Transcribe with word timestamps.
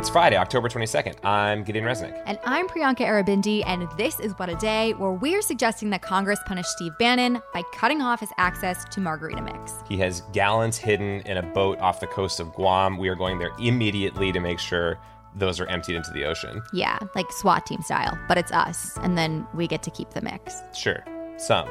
It's 0.00 0.08
Friday, 0.08 0.38
October 0.38 0.70
22nd. 0.70 1.22
I'm 1.26 1.62
Gideon 1.62 1.84
Resnick. 1.84 2.22
And 2.24 2.38
I'm 2.46 2.66
Priyanka 2.68 3.00
Aribindi, 3.00 3.62
and 3.66 3.86
this 3.98 4.18
is 4.18 4.32
What 4.38 4.48
a 4.48 4.54
Day, 4.54 4.94
where 4.94 5.12
we're 5.12 5.42
suggesting 5.42 5.90
that 5.90 6.00
Congress 6.00 6.40
punish 6.46 6.64
Steve 6.68 6.92
Bannon 6.98 7.42
by 7.52 7.62
cutting 7.74 8.00
off 8.00 8.20
his 8.20 8.30
access 8.38 8.86
to 8.86 9.00
Margarita 9.00 9.42
Mix. 9.42 9.74
He 9.86 9.98
has 9.98 10.22
gallons 10.32 10.78
hidden 10.78 11.20
in 11.26 11.36
a 11.36 11.42
boat 11.42 11.78
off 11.80 12.00
the 12.00 12.06
coast 12.06 12.40
of 12.40 12.50
Guam. 12.54 12.96
We 12.96 13.10
are 13.10 13.14
going 13.14 13.38
there 13.38 13.50
immediately 13.60 14.32
to 14.32 14.40
make 14.40 14.58
sure 14.58 14.98
those 15.34 15.60
are 15.60 15.66
emptied 15.66 15.96
into 15.96 16.12
the 16.12 16.24
ocean. 16.24 16.62
Yeah, 16.72 16.98
like 17.14 17.30
SWAT 17.32 17.66
team 17.66 17.82
style, 17.82 18.18
but 18.26 18.38
it's 18.38 18.52
us, 18.52 18.96
and 19.02 19.18
then 19.18 19.46
we 19.52 19.66
get 19.66 19.82
to 19.82 19.90
keep 19.90 20.12
the 20.12 20.22
mix. 20.22 20.62
Sure, 20.72 21.04
some. 21.36 21.68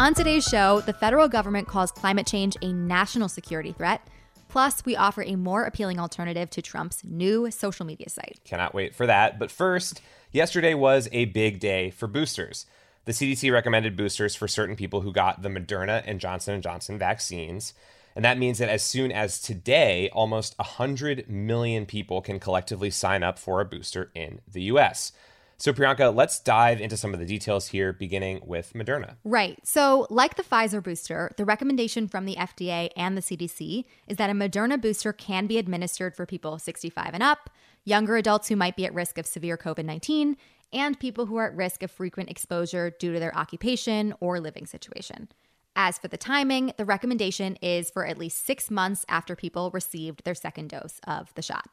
On 0.00 0.14
today's 0.14 0.44
show, 0.44 0.80
the 0.80 0.94
federal 0.94 1.28
government 1.28 1.68
calls 1.68 1.92
climate 1.92 2.26
change 2.26 2.56
a 2.60 2.72
national 2.72 3.28
security 3.28 3.70
threat. 3.70 4.00
Plus, 4.50 4.84
we 4.84 4.96
offer 4.96 5.22
a 5.22 5.36
more 5.36 5.62
appealing 5.62 6.00
alternative 6.00 6.50
to 6.50 6.60
Trump's 6.60 7.02
new 7.04 7.50
social 7.50 7.86
media 7.86 8.08
site. 8.08 8.40
Cannot 8.44 8.74
wait 8.74 8.94
for 8.94 9.06
that. 9.06 9.38
But 9.38 9.50
first, 9.50 10.02
yesterday 10.32 10.74
was 10.74 11.08
a 11.12 11.26
big 11.26 11.60
day 11.60 11.90
for 11.90 12.08
boosters. 12.08 12.66
The 13.04 13.12
CDC 13.12 13.52
recommended 13.52 13.96
boosters 13.96 14.34
for 14.34 14.48
certain 14.48 14.74
people 14.74 15.02
who 15.02 15.12
got 15.12 15.42
the 15.42 15.48
Moderna 15.48 16.02
and 16.04 16.20
Johnson 16.20 16.60
& 16.60 16.62
Johnson 16.62 16.98
vaccines. 16.98 17.74
And 18.16 18.24
that 18.24 18.38
means 18.38 18.58
that 18.58 18.68
as 18.68 18.82
soon 18.82 19.12
as 19.12 19.40
today, 19.40 20.10
almost 20.12 20.58
100 20.58 21.28
million 21.30 21.86
people 21.86 22.20
can 22.20 22.40
collectively 22.40 22.90
sign 22.90 23.22
up 23.22 23.38
for 23.38 23.60
a 23.60 23.64
booster 23.64 24.10
in 24.16 24.40
the 24.50 24.62
US. 24.62 25.12
So, 25.60 25.74
Priyanka, 25.74 26.14
let's 26.14 26.40
dive 26.40 26.80
into 26.80 26.96
some 26.96 27.12
of 27.12 27.20
the 27.20 27.26
details 27.26 27.66
here, 27.66 27.92
beginning 27.92 28.40
with 28.46 28.72
Moderna. 28.72 29.16
Right. 29.24 29.58
So, 29.62 30.06
like 30.08 30.36
the 30.36 30.42
Pfizer 30.42 30.82
booster, 30.82 31.32
the 31.36 31.44
recommendation 31.44 32.08
from 32.08 32.24
the 32.24 32.36
FDA 32.36 32.88
and 32.96 33.14
the 33.14 33.20
CDC 33.20 33.84
is 34.08 34.16
that 34.16 34.30
a 34.30 34.32
Moderna 34.32 34.80
booster 34.80 35.12
can 35.12 35.46
be 35.46 35.58
administered 35.58 36.16
for 36.16 36.24
people 36.24 36.58
65 36.58 37.10
and 37.12 37.22
up, 37.22 37.50
younger 37.84 38.16
adults 38.16 38.48
who 38.48 38.56
might 38.56 38.74
be 38.74 38.86
at 38.86 38.94
risk 38.94 39.18
of 39.18 39.26
severe 39.26 39.58
COVID 39.58 39.84
19, 39.84 40.38
and 40.72 40.98
people 40.98 41.26
who 41.26 41.36
are 41.36 41.48
at 41.48 41.56
risk 41.56 41.82
of 41.82 41.90
frequent 41.90 42.30
exposure 42.30 42.88
due 42.98 43.12
to 43.12 43.20
their 43.20 43.36
occupation 43.36 44.14
or 44.18 44.40
living 44.40 44.64
situation. 44.64 45.28
As 45.76 45.98
for 45.98 46.08
the 46.08 46.16
timing, 46.16 46.72
the 46.78 46.86
recommendation 46.86 47.56
is 47.56 47.90
for 47.90 48.06
at 48.06 48.16
least 48.16 48.46
six 48.46 48.70
months 48.70 49.04
after 49.10 49.36
people 49.36 49.70
received 49.74 50.24
their 50.24 50.34
second 50.34 50.70
dose 50.70 51.00
of 51.06 51.34
the 51.34 51.42
shot. 51.42 51.68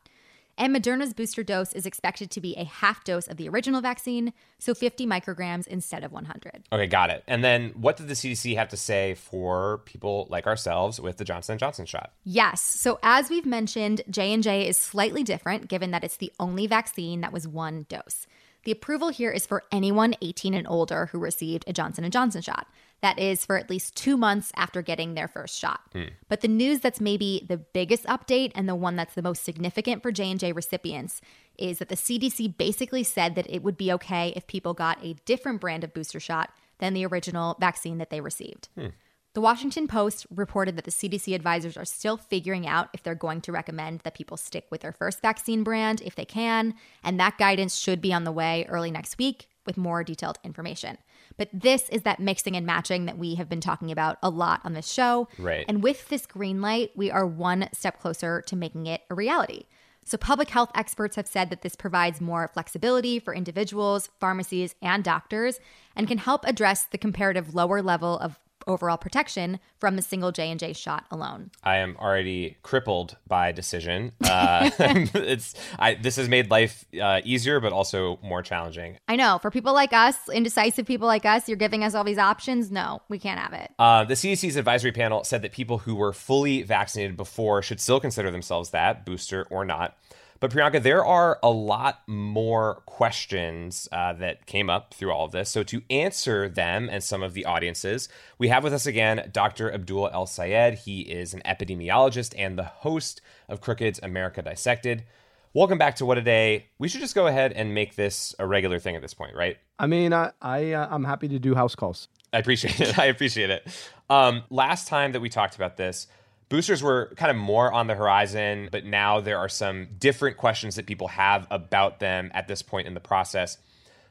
And 0.58 0.76
Moderna's 0.76 1.14
booster 1.14 1.44
dose 1.44 1.72
is 1.74 1.86
expected 1.86 2.32
to 2.32 2.42
be 2.42 2.56
a 2.56 2.64
half 2.64 3.04
dose 3.04 3.28
of 3.28 3.38
the 3.38 3.48
original 3.48 3.80
vaccine, 3.80 4.34
so 4.60 4.74
50 4.74 5.06
micrograms 5.06 5.68
instead 5.68 6.04
of 6.04 6.12
100. 6.12 6.64
Okay, 6.72 6.88
got 6.88 7.10
it. 7.12 7.24
And 7.28 7.44
then 7.44 7.74
what 7.76 7.98
did 7.98 8.08
the 8.08 8.16
CDC 8.16 8.56
have 8.56 8.70
to 8.70 8.78
say 8.78 9.14
for 9.14 9.80
people 9.86 10.28
like 10.30 10.48
ourselves 10.48 11.00
with 11.00 11.18
the 11.18 11.26
Johnson 11.26 11.58
& 11.58 11.60
Johnson 11.60 11.86
shot? 11.86 12.14
Yes. 12.24 12.62
So 12.62 13.00
as 13.04 13.30
we've 13.30 13.46
mentioned, 13.46 14.02
J&J 14.10 14.68
is 14.68 14.78
slightly 14.78 15.24
different 15.24 15.68
given 15.68 15.92
that 15.92 16.04
it's 16.04 16.18
the 16.18 16.34
only 16.40 16.66
vaccine 16.66 17.22
that 17.22 17.32
was 17.32 17.48
one 17.48 17.86
dose. 17.88 18.26
The 18.68 18.74
approval 18.74 19.08
here 19.08 19.32
is 19.32 19.46
for 19.46 19.64
anyone 19.72 20.14
18 20.22 20.54
and 20.54 20.68
older 20.68 21.06
who 21.06 21.20
received 21.20 21.64
a 21.68 21.72
Johnson 21.72 22.12
& 22.12 22.12
Johnson 22.12 22.42
shot. 22.42 22.68
That 23.00 23.18
is 23.18 23.46
for 23.46 23.56
at 23.56 23.70
least 23.70 23.96
2 23.96 24.18
months 24.18 24.52
after 24.58 24.82
getting 24.82 25.14
their 25.14 25.30
first 25.30 25.58
shot. 25.58 25.80
Hmm. 25.94 26.08
But 26.28 26.42
the 26.42 26.50
news 26.50 26.82
that's 26.82 27.00
maybe 27.00 27.46
the 27.48 27.56
biggest 27.56 28.04
update 28.08 28.52
and 28.56 28.68
the 28.68 28.76
one 28.76 28.98
that's 28.98 29.14
the 29.14 29.22
most 29.22 29.46
significant 29.46 30.04
for 30.04 30.12
J&J 30.12 30.52
recipients 30.52 31.22
is 31.58 31.80
that 31.80 31.88
the 31.88 31.96
CDC 31.96 32.58
basically 32.58 33.04
said 33.04 33.36
that 33.36 33.50
it 33.50 33.64
would 33.64 33.78
be 33.78 33.90
okay 33.94 34.34
if 34.36 34.48
people 34.48 34.74
got 34.74 35.02
a 35.02 35.16
different 35.24 35.62
brand 35.62 35.86
of 35.86 35.94
booster 35.94 36.20
shot 36.20 36.50
than 36.80 36.94
the 36.94 37.06
original 37.06 37.56
vaccine 37.62 38.00
that 38.00 38.10
they 38.10 38.20
received. 38.20 38.68
Hmm. 38.78 38.88
The 39.38 39.42
Washington 39.42 39.88
Post 39.88 40.26
reported 40.34 40.78
that 40.78 40.86
the 40.86 40.90
CDC 40.90 41.36
advisors 41.36 41.78
are 41.78 41.86
still 41.86 42.18
figuring 42.18 42.66
out 42.66 42.90
if 42.92 43.04
they're 43.04 43.14
going 43.14 43.42
to 43.42 43.52
recommend 43.52 44.00
that 44.00 44.16
people 44.16 44.36
stick 44.36 44.66
with 44.72 44.82
their 44.82 44.92
first 44.92 45.22
vaccine 45.22 45.64
brand 45.64 46.02
if 46.02 46.16
they 46.16 46.26
can, 46.26 46.74
and 47.04 47.20
that 47.20 47.38
guidance 47.38 47.78
should 47.78 48.02
be 48.02 48.12
on 48.12 48.24
the 48.24 48.32
way 48.32 48.66
early 48.68 48.90
next 48.90 49.20
week 49.20 49.48
with 49.64 49.78
more 49.78 50.04
detailed 50.04 50.40
information. 50.44 50.98
But 51.38 51.50
this 51.54 51.88
is 51.90 52.02
that 52.02 52.20
mixing 52.20 52.56
and 52.56 52.66
matching 52.66 53.06
that 53.06 53.20
we 53.20 53.36
have 53.36 53.48
been 53.48 53.62
talking 53.62 53.92
about 53.92 54.18
a 54.24 54.32
lot 54.32 54.62
on 54.64 54.74
this 54.74 54.92
show. 54.92 55.28
Right. 55.38 55.66
And 55.68 55.84
with 55.84 56.10
this 56.10 56.26
green 56.26 56.60
light, 56.60 56.90
we 56.96 57.12
are 57.12 57.28
one 57.28 57.70
step 57.74 58.00
closer 58.00 58.42
to 58.42 58.56
making 58.56 58.88
it 58.88 59.02
a 59.12 59.14
reality. 59.14 59.66
So, 60.04 60.18
public 60.18 60.50
health 60.50 60.72
experts 60.74 61.16
have 61.16 61.28
said 61.28 61.52
that 61.52 61.62
this 61.62 61.76
provides 61.76 62.22
more 62.22 62.50
flexibility 62.56 63.20
for 63.20 63.36
individuals, 63.36 64.10
pharmacies, 64.20 64.74
and 64.82 65.04
doctors 65.04 65.60
and 65.96 66.08
can 66.08 66.18
help 66.18 66.44
address 66.46 66.86
the 66.86 66.98
comparative 66.98 67.54
lower 67.54 67.84
level 67.84 68.18
of 68.18 68.40
overall 68.68 68.98
protection 68.98 69.60
from 69.80 69.98
a 69.98 70.02
single 70.02 70.32
J&J 70.32 70.74
shot 70.74 71.06
alone. 71.10 71.52
I 71.64 71.78
am 71.78 71.96
already 72.00 72.58
crippled 72.64 73.18
by 73.28 73.52
decision. 73.52 74.12
Uh, 74.24 74.70
it's 74.80 75.56
I, 75.80 75.96
this 75.96 76.18
has 76.18 76.30
made 76.30 76.52
life 76.52 76.86
uh, 77.02 77.22
easier, 77.24 77.60
but 77.60 77.74
also 77.74 78.20
more 78.22 78.42
challenging. 78.42 78.98
I 79.08 79.16
know. 79.16 79.40
For 79.42 79.52
people 79.52 79.74
like 79.74 79.94
us, 79.94 80.16
indecisive 80.30 80.86
people 80.86 81.08
like 81.08 81.26
us, 81.26 81.48
you're 81.48 81.58
giving 81.58 81.84
us 81.84 81.96
all 81.96 82.04
these 82.04 82.18
options. 82.18 82.72
No, 82.72 83.02
we 83.10 83.20
can't 83.20 83.40
have 83.40 83.54
it. 83.54 83.72
Uh, 83.80 84.04
the 84.04 84.14
CDC's 84.14 84.56
advisory 84.56 84.92
panel 84.92 85.24
said 85.24 85.42
that 85.42 85.52
people 85.52 85.80
who 85.80 85.96
were 85.96 86.14
fully 86.14 86.64
vaccinated 86.64 87.18
before 87.18 87.62
should 87.62 87.80
still 87.80 88.00
consider 88.00 88.32
themselves 88.32 88.72
that, 88.72 89.06
booster 89.06 89.48
or 89.50 89.66
not. 89.66 89.98
But 90.40 90.52
Priyanka, 90.52 90.84
there 90.84 91.04
are 91.04 91.40
a 91.42 91.50
lot 91.50 92.04
more 92.06 92.84
questions 92.86 93.88
uh, 93.92 94.14
that 94.14 94.46
came 94.46 94.70
up 94.70 94.94
through 94.94 95.12
all 95.12 95.26
of 95.26 95.32
this. 95.32 95.50
So 95.50 95.64
to 95.64 95.82
answer 95.90 96.48
them 96.48 96.90
and 96.92 97.04
some 97.04 97.24
of 97.24 97.34
the 97.34 97.46
audiences, 97.46 98.08
we 98.38 98.50
have 98.50 98.64
with 98.64 98.74
us 98.74 98.86
again 98.86 99.30
Dr. 99.34 99.72
Abdul 99.72 100.10
El-Sayed. 100.14 100.76
He 100.76 101.02
is 101.02 101.34
an 101.34 101.42
epidemiologist 101.44 102.36
and 102.38 102.58
the 102.58 102.66
host 102.66 103.20
of 103.50 103.62
Crooked's 103.62 104.00
America 104.04 104.44
Dissected. 104.44 105.06
Welcome 105.54 105.80
back 105.80 105.96
to 105.96 106.06
What 106.06 106.20
a 106.20 106.22
Day. 106.22 106.68
We 106.78 106.88
should 106.88 107.02
just 107.02 107.16
go 107.16 107.26
ahead 107.26 107.54
and 107.54 107.74
make 107.74 107.96
this 107.96 108.36
a 108.38 108.46
regular 108.46 108.78
thing 108.78 108.96
at 108.96 109.02
this 109.02 109.16
point, 109.16 109.36
right? 109.36 109.58
I 109.80 109.88
mean, 109.88 110.14
I, 110.14 110.34
I 110.40 110.74
uh, 110.74 110.88
I'm 110.92 111.04
happy 111.04 111.28
to 111.30 111.40
do 111.40 111.56
house 111.56 111.74
calls. 111.74 112.10
I 112.32 112.38
appreciate 112.38 112.80
it. 112.80 113.00
I 113.00 113.06
appreciate 113.06 113.50
it. 113.50 113.68
Um, 114.08 114.44
last 114.52 114.88
time 114.88 115.14
that 115.14 115.20
we 115.20 115.30
talked 115.30 115.56
about 115.56 115.78
this, 115.78 116.06
boosters 116.50 116.82
were 116.82 117.14
kind 117.16 117.30
of 117.30 117.38
more 117.38 117.72
on 117.72 117.88
the 117.88 117.96
horizon, 117.96 118.70
but 118.72 118.86
now 118.86 119.20
there 119.20 119.38
are 119.38 119.50
some 119.50 119.88
different 120.00 120.38
questions 120.38 120.76
that 120.76 120.86
people 120.86 121.08
have 121.10 121.48
about 121.52 122.00
them 122.00 122.32
at 122.34 122.48
this 122.48 122.62
point 122.62 122.88
in 122.88 122.94
the 122.94 123.00
process. 123.00 123.58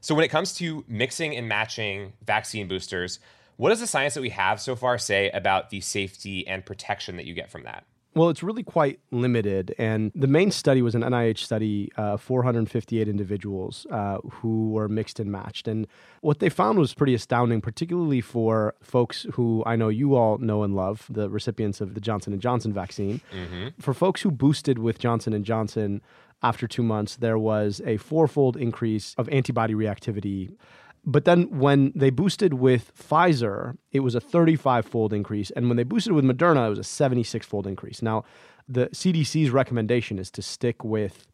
So, 0.01 0.15
when 0.15 0.25
it 0.25 0.29
comes 0.29 0.55
to 0.55 0.85
mixing 0.87 1.37
and 1.37 1.49
matching 1.49 2.13
vaccine 2.25 2.69
boosters, 2.69 3.19
what 3.57 3.71
does 3.71 3.81
the 3.81 3.87
science 3.87 4.15
that 4.15 4.21
we 4.21 4.31
have 4.31 4.61
so 4.61 4.77
far 4.77 4.99
say 4.99 5.31
about 5.31 5.71
the 5.71 5.81
safety 5.81 6.47
and 6.47 6.65
protection 6.65 7.17
that 7.17 7.27
you 7.27 7.35
get 7.35 7.51
from 7.51 7.65
that? 7.65 7.85
Well, 8.17 8.31
it's 8.31 8.43
really 8.43 8.63
quite 8.63 8.99
limited. 9.11 9.75
And 9.77 10.11
the 10.15 10.27
main 10.27 10.51
study 10.51 10.81
was 10.81 10.95
an 10.95 11.03
NIH 11.03 11.37
study, 11.37 11.93
uh, 11.99 12.17
458 12.17 13.09
individuals 13.09 13.87
uh, 13.91 14.17
who 14.41 14.71
were 14.71 14.89
mixed 14.89 15.21
and 15.21 15.31
matched. 15.31 15.69
And 15.69 15.87
what 16.23 16.39
they 16.39 16.49
found 16.49 16.79
was 16.79 16.95
pretty 16.95 17.13
astounding, 17.13 17.61
particularly 17.61 18.23
for 18.23 18.75
folks 18.81 19.27
who 19.33 19.63
I 19.67 19.77
know 19.77 19.91
you 19.91 20.15
all 20.15 20.39
know 20.39 20.63
and 20.63 20.75
love, 20.75 21.07
the 21.11 21.29
recipients 21.29 21.83
of 21.83 21.93
the 21.93 22.01
Johnson 22.01 22.39
& 22.39 22.41
Johnson 22.41 22.73
vaccine. 22.73 23.21
Mm-hmm. 23.35 23.81
For 23.83 23.93
folks 23.93 24.23
who 24.23 24.31
boosted 24.31 24.79
with 24.79 24.99
Johnson 24.99 25.45
& 25.45 25.45
Johnson, 25.45 26.01
after 26.43 26.67
two 26.67 26.83
months, 26.83 27.17
there 27.17 27.39
was 27.39 27.83
a 27.85 27.99
fourfold 27.99 28.57
increase 28.57 29.15
of 29.19 29.29
antibody 29.29 29.75
reactivity 29.75 30.57
but 31.07 31.25
then 31.25 31.59
when 31.59 31.93
they 31.95 32.11
boosted 32.11 32.55
with 32.55 32.93
Pfizer, 32.97 33.77
it 33.93 34.01
was 34.01 34.17
a 34.17 34.21
35 34.21 34.85
fold 34.85 35.13
increase. 35.13 35.51
And 35.53 35.69
when 35.69 35.77
they 35.77 35.85
boosted 35.85 36.13
with 36.13 36.25
Moderna, 36.25 36.67
it 36.67 36.71
was 36.71 36.81
a 36.81 36.85
76 36.85 37.47
fold 37.47 37.67
increase. 37.67 38.03
Now, 38.03 38.25
the 38.69 38.89
CDC's 38.89 39.51
recommendation 39.51 40.19
is 40.19 40.31
to 40.33 40.43
stick 40.43 40.83
with 40.83 41.29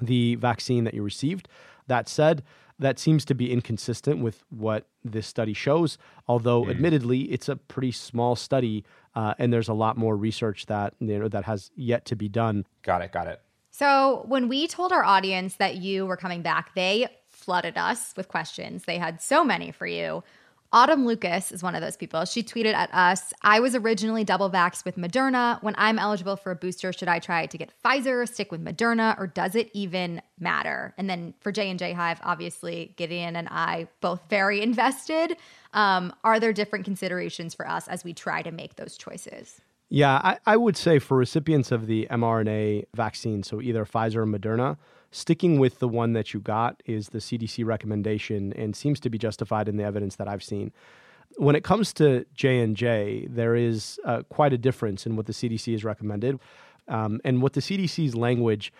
the 0.00 0.36
vaccine 0.36 0.84
that 0.84 0.94
you 0.94 1.02
received. 1.02 1.46
That 1.88 2.08
said, 2.08 2.42
that 2.78 2.98
seems 2.98 3.24
to 3.26 3.34
be 3.34 3.52
inconsistent 3.52 4.22
with 4.22 4.44
what 4.50 4.86
this 5.04 5.26
study 5.26 5.52
shows, 5.52 5.98
although 6.26 6.64
mm. 6.64 6.70
admittedly 6.70 7.22
it's 7.22 7.48
a 7.48 7.56
pretty 7.56 7.92
small 7.92 8.36
study 8.36 8.84
uh, 9.14 9.34
and 9.38 9.52
there's 9.52 9.68
a 9.68 9.74
lot 9.74 9.96
more 9.96 10.16
research 10.16 10.66
that 10.66 10.94
you 11.00 11.18
know 11.18 11.28
that 11.28 11.44
has 11.44 11.70
yet 11.74 12.04
to 12.06 12.16
be 12.16 12.28
done. 12.28 12.64
Got 12.82 13.02
it, 13.02 13.12
got 13.12 13.26
it. 13.26 13.42
So, 13.70 14.24
when 14.26 14.48
we 14.48 14.66
told 14.66 14.92
our 14.92 15.04
audience 15.04 15.56
that 15.56 15.76
you 15.76 16.06
were 16.06 16.16
coming 16.16 16.42
back, 16.42 16.74
they 16.74 17.08
flooded 17.38 17.78
us 17.78 18.12
with 18.16 18.28
questions. 18.28 18.84
They 18.84 18.98
had 18.98 19.22
so 19.22 19.44
many 19.44 19.70
for 19.70 19.86
you. 19.86 20.22
Autumn 20.70 21.06
Lucas 21.06 21.50
is 21.50 21.62
one 21.62 21.74
of 21.74 21.80
those 21.80 21.96
people. 21.96 22.26
She 22.26 22.42
tweeted 22.42 22.74
at 22.74 22.92
us, 22.92 23.32
I 23.40 23.58
was 23.58 23.74
originally 23.74 24.22
double 24.22 24.50
vaxxed 24.50 24.84
with 24.84 24.96
Moderna. 24.96 25.62
When 25.62 25.74
I'm 25.78 25.98
eligible 25.98 26.36
for 26.36 26.50
a 26.50 26.56
booster, 26.56 26.92
should 26.92 27.08
I 27.08 27.20
try 27.20 27.46
to 27.46 27.56
get 27.56 27.72
Pfizer, 27.82 28.28
stick 28.28 28.52
with 28.52 28.62
Moderna, 28.62 29.18
or 29.18 29.26
does 29.26 29.54
it 29.54 29.70
even 29.72 30.20
matter? 30.38 30.92
And 30.98 31.08
then 31.08 31.32
for 31.40 31.52
J&J 31.52 31.94
Hive, 31.94 32.20
obviously 32.22 32.92
Gideon 32.96 33.34
and 33.34 33.48
I 33.50 33.88
both 34.02 34.20
very 34.28 34.60
invested. 34.68 35.38
Um, 35.72 36.14
are 36.22 36.38
there 36.38 36.52
different 36.52 36.84
considerations 36.84 37.54
for 37.54 37.66
us 37.66 37.88
as 37.88 38.04
we 38.04 38.12
try 38.12 38.42
to 38.42 38.50
make 38.50 38.76
those 38.76 38.98
choices? 38.98 39.62
Yeah, 39.88 40.20
I, 40.22 40.38
I 40.44 40.56
would 40.58 40.76
say 40.76 40.98
for 40.98 41.16
recipients 41.16 41.72
of 41.72 41.86
the 41.86 42.06
mRNA 42.10 42.84
vaccine, 42.94 43.42
so 43.42 43.62
either 43.62 43.86
Pfizer 43.86 44.16
or 44.16 44.26
Moderna, 44.26 44.76
sticking 45.10 45.58
with 45.58 45.78
the 45.78 45.88
one 45.88 46.12
that 46.12 46.34
you 46.34 46.40
got 46.40 46.82
is 46.86 47.10
the 47.10 47.18
CDC 47.18 47.64
recommendation 47.64 48.52
and 48.54 48.76
seems 48.76 49.00
to 49.00 49.10
be 49.10 49.18
justified 49.18 49.68
in 49.68 49.76
the 49.76 49.84
evidence 49.84 50.16
that 50.16 50.28
I've 50.28 50.42
seen. 50.42 50.72
When 51.36 51.54
it 51.54 51.64
comes 51.64 51.92
to 51.94 52.26
J 52.34 52.60
and 52.60 52.76
J, 52.76 53.26
there 53.28 53.54
is 53.54 53.98
uh, 54.04 54.22
quite 54.28 54.52
a 54.52 54.58
difference 54.58 55.06
in 55.06 55.16
what 55.16 55.26
the 55.26 55.32
CDC 55.32 55.72
has 55.72 55.84
recommended, 55.84 56.38
um, 56.88 57.20
and 57.24 57.42
what 57.42 57.52
the 57.52 57.60
CDC's 57.60 58.14
language 58.14 58.72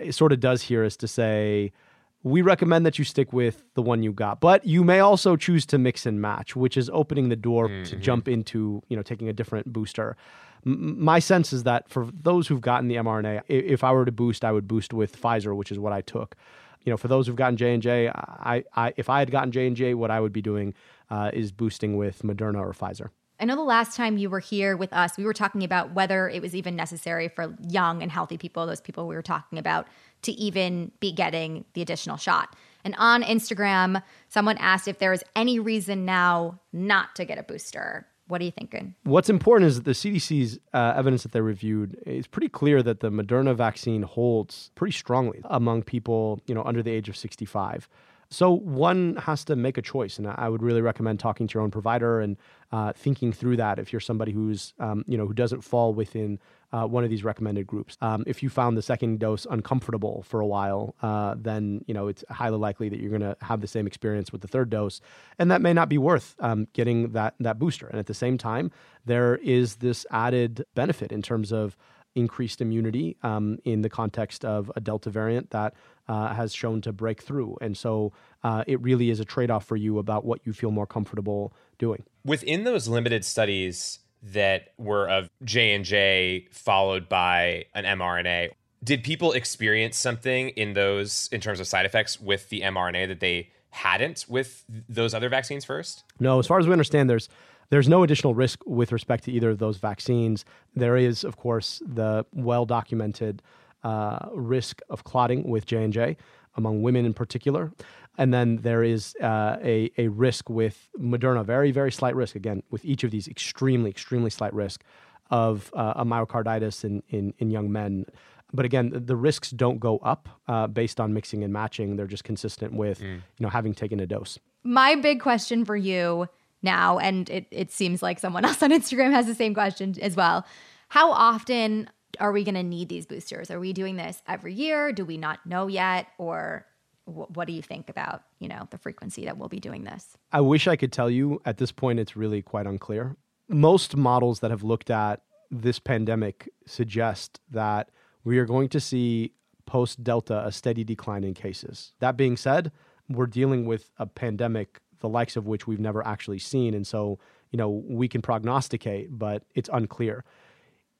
uh, 0.00 0.10
sort 0.10 0.32
of 0.32 0.40
does 0.40 0.62
here 0.62 0.84
is 0.84 0.96
to 0.98 1.08
say 1.08 1.72
we 2.22 2.42
recommend 2.42 2.84
that 2.84 2.98
you 2.98 3.04
stick 3.04 3.32
with 3.32 3.64
the 3.74 3.82
one 3.82 4.02
you 4.02 4.12
got 4.12 4.40
but 4.40 4.64
you 4.66 4.84
may 4.84 5.00
also 5.00 5.36
choose 5.36 5.64
to 5.64 5.78
mix 5.78 6.06
and 6.06 6.20
match 6.20 6.54
which 6.54 6.76
is 6.76 6.90
opening 6.92 7.28
the 7.28 7.36
door 7.36 7.68
mm-hmm. 7.68 7.84
to 7.84 7.96
jump 7.96 8.28
into 8.28 8.82
you 8.88 8.96
know 8.96 9.02
taking 9.02 9.28
a 9.28 9.32
different 9.32 9.72
booster 9.72 10.16
my 10.64 11.18
sense 11.18 11.52
is 11.52 11.62
that 11.64 11.88
for 11.88 12.08
those 12.12 12.48
who've 12.48 12.60
gotten 12.60 12.88
the 12.88 12.96
mRNA, 12.96 13.42
if 13.48 13.82
I 13.82 13.92
were 13.92 14.04
to 14.04 14.12
boost, 14.12 14.44
I 14.44 14.52
would 14.52 14.68
boost 14.68 14.92
with 14.92 15.20
Pfizer, 15.20 15.56
which 15.56 15.72
is 15.72 15.78
what 15.78 15.92
I 15.92 16.00
took. 16.02 16.36
You 16.82 16.90
know, 16.90 16.96
for 16.96 17.08
those 17.08 17.26
who've 17.26 17.36
gotten 17.36 17.56
J 17.56 17.74
and 17.74 17.82
J, 17.82 18.08
I, 18.08 18.64
I 18.74 18.92
if 18.96 19.08
I 19.08 19.18
had 19.18 19.30
gotten 19.30 19.52
J 19.52 19.66
and 19.66 19.76
J, 19.76 19.94
what 19.94 20.10
I 20.10 20.20
would 20.20 20.32
be 20.32 20.42
doing 20.42 20.74
uh, 21.10 21.30
is 21.32 21.52
boosting 21.52 21.96
with 21.96 22.22
Moderna 22.22 22.58
or 22.58 22.72
Pfizer. 22.72 23.10
I 23.40 23.46
know 23.46 23.56
the 23.56 23.62
last 23.62 23.96
time 23.96 24.18
you 24.18 24.28
were 24.28 24.40
here 24.40 24.76
with 24.76 24.92
us, 24.92 25.16
we 25.16 25.24
were 25.24 25.32
talking 25.32 25.64
about 25.64 25.94
whether 25.94 26.28
it 26.28 26.42
was 26.42 26.54
even 26.54 26.76
necessary 26.76 27.28
for 27.28 27.56
young 27.66 28.02
and 28.02 28.12
healthy 28.12 28.36
people, 28.36 28.66
those 28.66 28.82
people 28.82 29.08
we 29.08 29.14
were 29.14 29.22
talking 29.22 29.58
about, 29.58 29.88
to 30.22 30.32
even 30.32 30.92
be 31.00 31.10
getting 31.10 31.64
the 31.72 31.80
additional 31.80 32.18
shot. 32.18 32.54
And 32.84 32.94
on 32.98 33.22
Instagram, 33.22 34.02
someone 34.28 34.58
asked 34.58 34.88
if 34.88 34.98
there 34.98 35.14
is 35.14 35.24
any 35.34 35.58
reason 35.58 36.04
now 36.04 36.60
not 36.74 37.16
to 37.16 37.24
get 37.24 37.38
a 37.38 37.42
booster. 37.42 38.06
What 38.28 38.42
are 38.42 38.44
you 38.44 38.50
thinking? 38.50 38.94
What's 39.04 39.30
important 39.30 39.68
is 39.68 39.76
that 39.76 39.84
the 39.86 39.92
CDC's 39.92 40.60
uh, 40.74 40.92
evidence 40.94 41.22
that 41.22 41.32
they 41.32 41.40
reviewed 41.40 41.98
is 42.06 42.26
pretty 42.26 42.48
clear 42.48 42.82
that 42.82 43.00
the 43.00 43.10
Moderna 43.10 43.56
vaccine 43.56 44.02
holds 44.02 44.70
pretty 44.74 44.92
strongly 44.92 45.40
among 45.46 45.82
people, 45.82 46.40
you 46.46 46.54
know, 46.54 46.62
under 46.62 46.82
the 46.82 46.90
age 46.90 47.08
of 47.08 47.16
65. 47.16 47.88
So 48.32 48.52
one 48.52 49.16
has 49.16 49.44
to 49.46 49.56
make 49.56 49.76
a 49.76 49.82
choice, 49.82 50.16
and 50.16 50.28
I 50.28 50.48
would 50.48 50.62
really 50.62 50.82
recommend 50.82 51.18
talking 51.18 51.48
to 51.48 51.54
your 51.54 51.64
own 51.64 51.72
provider 51.72 52.20
and 52.20 52.36
uh, 52.70 52.92
thinking 52.92 53.32
through 53.32 53.56
that. 53.56 53.80
If 53.80 53.92
you're 53.92 53.98
somebody 53.98 54.30
who's, 54.30 54.72
um, 54.78 55.04
you 55.08 55.18
know, 55.18 55.26
who 55.26 55.34
doesn't 55.34 55.62
fall 55.62 55.92
within 55.92 56.38
uh, 56.72 56.86
one 56.86 57.02
of 57.02 57.10
these 57.10 57.24
recommended 57.24 57.66
groups, 57.66 57.98
um, 58.00 58.22
if 58.28 58.40
you 58.40 58.48
found 58.48 58.76
the 58.76 58.82
second 58.82 59.18
dose 59.18 59.48
uncomfortable 59.50 60.22
for 60.22 60.38
a 60.38 60.46
while, 60.46 60.94
uh, 61.02 61.34
then 61.36 61.84
you 61.88 61.94
know 61.94 62.06
it's 62.06 62.22
highly 62.30 62.56
likely 62.56 62.88
that 62.88 63.00
you're 63.00 63.10
going 63.10 63.20
to 63.20 63.36
have 63.40 63.60
the 63.62 63.66
same 63.66 63.88
experience 63.88 64.30
with 64.30 64.42
the 64.42 64.48
third 64.48 64.70
dose, 64.70 65.00
and 65.40 65.50
that 65.50 65.60
may 65.60 65.72
not 65.72 65.88
be 65.88 65.98
worth 65.98 66.36
um, 66.38 66.68
getting 66.72 67.10
that 67.10 67.34
that 67.40 67.58
booster. 67.58 67.88
And 67.88 67.98
at 67.98 68.06
the 68.06 68.14
same 68.14 68.38
time, 68.38 68.70
there 69.04 69.38
is 69.38 69.76
this 69.76 70.06
added 70.12 70.64
benefit 70.76 71.10
in 71.10 71.20
terms 71.20 71.50
of 71.50 71.76
increased 72.14 72.60
immunity 72.60 73.16
um, 73.22 73.58
in 73.64 73.82
the 73.82 73.88
context 73.88 74.44
of 74.44 74.70
a 74.76 74.80
Delta 74.80 75.10
variant 75.10 75.50
that 75.50 75.74
uh, 76.08 76.34
has 76.34 76.52
shown 76.52 76.80
to 76.82 76.92
break 76.92 77.22
through. 77.22 77.56
And 77.60 77.76
so 77.76 78.12
uh, 78.42 78.64
it 78.66 78.80
really 78.80 79.10
is 79.10 79.20
a 79.20 79.24
trade 79.24 79.50
off 79.50 79.64
for 79.64 79.76
you 79.76 79.98
about 79.98 80.24
what 80.24 80.40
you 80.44 80.52
feel 80.52 80.70
more 80.70 80.86
comfortable 80.86 81.52
doing. 81.78 82.02
Within 82.24 82.64
those 82.64 82.88
limited 82.88 83.24
studies 83.24 84.00
that 84.22 84.72
were 84.76 85.08
of 85.08 85.30
J 85.44 85.74
and 85.74 85.84
J 85.84 86.46
followed 86.50 87.08
by 87.08 87.66
an 87.74 87.84
mRNA, 87.84 88.50
did 88.82 89.04
people 89.04 89.32
experience 89.32 89.96
something 89.96 90.50
in 90.50 90.72
those 90.72 91.28
in 91.32 91.40
terms 91.40 91.60
of 91.60 91.66
side 91.66 91.86
effects 91.86 92.20
with 92.20 92.48
the 92.48 92.62
mRNA 92.62 93.08
that 93.08 93.20
they 93.20 93.50
hadn't 93.70 94.26
with 94.28 94.64
those 94.88 95.14
other 95.14 95.28
vaccines 95.28 95.64
first? 95.64 96.04
No, 96.18 96.38
as 96.38 96.46
far 96.46 96.58
as 96.58 96.66
we 96.66 96.72
understand, 96.72 97.08
there's 97.08 97.28
there's 97.70 97.88
no 97.88 98.02
additional 98.02 98.34
risk 98.34 98.60
with 98.66 98.92
respect 98.92 99.24
to 99.24 99.32
either 99.32 99.50
of 99.50 99.58
those 99.58 99.78
vaccines. 99.78 100.44
There 100.74 100.96
is, 100.96 101.24
of 101.24 101.36
course, 101.36 101.80
the 101.86 102.26
well 102.34 102.66
documented 102.66 103.42
uh, 103.82 104.28
risk 104.34 104.80
of 104.90 105.04
clotting 105.04 105.48
with 105.48 105.66
J 105.66 105.84
and 105.84 105.92
J 105.92 106.16
among 106.56 106.82
women 106.82 107.06
in 107.06 107.14
particular, 107.14 107.72
and 108.18 108.34
then 108.34 108.58
there 108.58 108.82
is 108.82 109.14
uh, 109.22 109.56
a 109.62 109.90
a 109.96 110.08
risk 110.08 110.50
with 110.50 110.88
Moderna, 110.98 111.44
very 111.44 111.70
very 111.70 111.92
slight 111.92 112.14
risk 112.14 112.34
again 112.34 112.62
with 112.70 112.84
each 112.84 113.04
of 113.04 113.10
these 113.10 113.28
extremely 113.28 113.88
extremely 113.88 114.30
slight 114.30 114.52
risk 114.52 114.82
of 115.30 115.72
uh, 115.74 115.94
a 115.96 116.04
myocarditis 116.04 116.84
in, 116.84 117.02
in 117.08 117.32
in 117.38 117.50
young 117.50 117.70
men. 117.72 118.04
But 118.52 118.64
again, 118.64 118.90
the 118.92 119.14
risks 119.14 119.50
don't 119.50 119.78
go 119.78 119.98
up 119.98 120.28
uh, 120.48 120.66
based 120.66 120.98
on 120.98 121.14
mixing 121.14 121.44
and 121.44 121.52
matching. 121.52 121.94
They're 121.94 122.08
just 122.08 122.24
consistent 122.24 122.72
with 122.72 123.00
mm. 123.00 123.14
you 123.14 123.22
know 123.38 123.48
having 123.48 123.74
taken 123.74 124.00
a 124.00 124.06
dose. 124.06 124.40
My 124.64 124.96
big 124.96 125.20
question 125.20 125.64
for 125.64 125.76
you 125.76 126.28
now, 126.62 126.98
and 126.98 127.28
it, 127.30 127.46
it 127.50 127.72
seems 127.72 128.02
like 128.02 128.18
someone 128.18 128.44
else 128.46 128.62
on 128.62 128.70
Instagram 128.70 129.12
has 129.12 129.26
the 129.26 129.34
same 129.34 129.54
question 129.54 129.94
as 130.00 130.16
well. 130.16 130.46
How 130.88 131.12
often 131.12 131.88
are 132.18 132.32
we 132.32 132.44
going 132.44 132.56
to 132.56 132.62
need 132.62 132.88
these 132.88 133.06
boosters? 133.06 133.50
Are 133.50 133.60
we 133.60 133.72
doing 133.72 133.96
this 133.96 134.22
every 134.26 134.54
year? 134.54 134.92
Do 134.92 135.04
we 135.04 135.16
not 135.16 135.44
know 135.46 135.68
yet? 135.68 136.08
Or 136.18 136.66
what 137.04 137.46
do 137.46 137.52
you 137.52 137.62
think 137.62 137.88
about 137.88 138.22
you 138.38 138.48
know 138.48 138.68
the 138.70 138.78
frequency 138.78 139.24
that 139.24 139.38
we'll 139.38 139.48
be 139.48 139.60
doing 139.60 139.84
this? 139.84 140.16
I 140.32 140.40
wish 140.40 140.66
I 140.66 140.76
could 140.76 140.92
tell 140.92 141.10
you. 141.10 141.40
At 141.44 141.58
this 141.58 141.72
point, 141.72 141.98
it's 141.98 142.16
really 142.16 142.42
quite 142.42 142.66
unclear. 142.66 143.16
Most 143.48 143.96
models 143.96 144.40
that 144.40 144.50
have 144.50 144.62
looked 144.62 144.90
at 144.90 145.22
this 145.50 145.78
pandemic 145.78 146.48
suggest 146.66 147.40
that 147.50 147.90
we 148.22 148.38
are 148.38 148.46
going 148.46 148.68
to 148.68 148.80
see 148.80 149.32
post 149.66 150.02
Delta 150.02 150.44
a 150.46 150.52
steady 150.52 150.84
decline 150.84 151.24
in 151.24 151.34
cases. 151.34 151.92
That 152.00 152.16
being 152.16 152.36
said, 152.36 152.70
we're 153.08 153.26
dealing 153.26 153.66
with 153.66 153.90
a 153.98 154.06
pandemic 154.06 154.80
the 155.00 155.08
likes 155.08 155.36
of 155.36 155.46
which 155.46 155.66
we've 155.66 155.80
never 155.80 156.06
actually 156.06 156.38
seen. 156.38 156.74
And 156.74 156.86
so, 156.86 157.18
you 157.50 157.56
know, 157.56 157.82
we 157.86 158.08
can 158.08 158.22
prognosticate, 158.22 159.18
but 159.18 159.42
it's 159.54 159.68
unclear. 159.72 160.24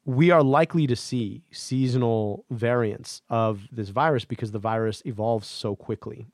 We 0.05 0.31
are 0.31 0.43
likely 0.43 0.87
to 0.87 0.97
see 0.97 1.43
seasonal 1.51 2.45
variants 2.51 3.23
of 3.29 3.69
this 3.71 3.91
virus 3.91 4.25
because 4.25 4.51
the 4.51 4.59
virus 4.59 5.03
evolves 5.05 5.47
so 5.47 5.77
quickly. 5.77 6.27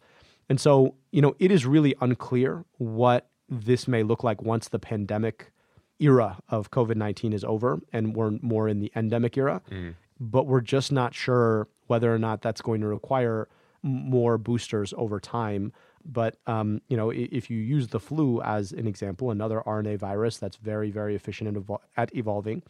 And 0.49 0.61
so, 0.61 0.95
you 1.11 1.21
know, 1.21 1.35
it 1.39 1.51
is 1.51 1.67
really 1.67 1.95
unclear 2.01 2.65
what 2.79 3.29
this 3.49 3.87
may 3.89 4.03
look 4.03 4.25
like 4.25 4.43
once 4.43 4.69
the 4.69 4.79
pandemic 4.79 5.53
era 5.99 6.39
of 6.49 6.71
COVID 6.71 6.97
19 6.97 7.33
is 7.33 7.45
over 7.45 7.81
and 7.93 8.15
we're 8.15 8.33
more 8.43 8.69
in 8.69 8.81
the 8.81 8.93
endemic 8.95 9.37
era. 9.37 9.63
Mm. 9.71 9.95
But 10.19 10.47
we're 10.47 10.61
just 10.61 10.93
not 10.93 11.15
sure 11.15 11.69
whether 11.89 12.15
or 12.15 12.19
not 12.19 12.43
that's 12.43 12.63
going 12.63 12.81
to 12.81 12.87
require 12.87 13.49
more 13.83 14.39
boosters 14.39 14.95
over 14.97 15.21
time 15.21 15.73
but 16.07 16.37
um, 16.47 16.81
you 16.89 16.97
know, 16.97 17.11
if 17.11 17.51
you 17.51 17.59
use 17.59 17.89
the 17.89 18.01
flu 18.01 18.41
as 18.43 18.73
an 18.73 18.87
example, 18.87 19.31
another 19.31 19.63
RNA 19.67 19.99
virus 19.99 20.39
that's 20.39 20.57
very, 20.57 20.91
very 20.91 21.15
efficient 21.15 21.57
evol- 21.57 21.81
at 21.97 22.15
evolving, 22.15 22.63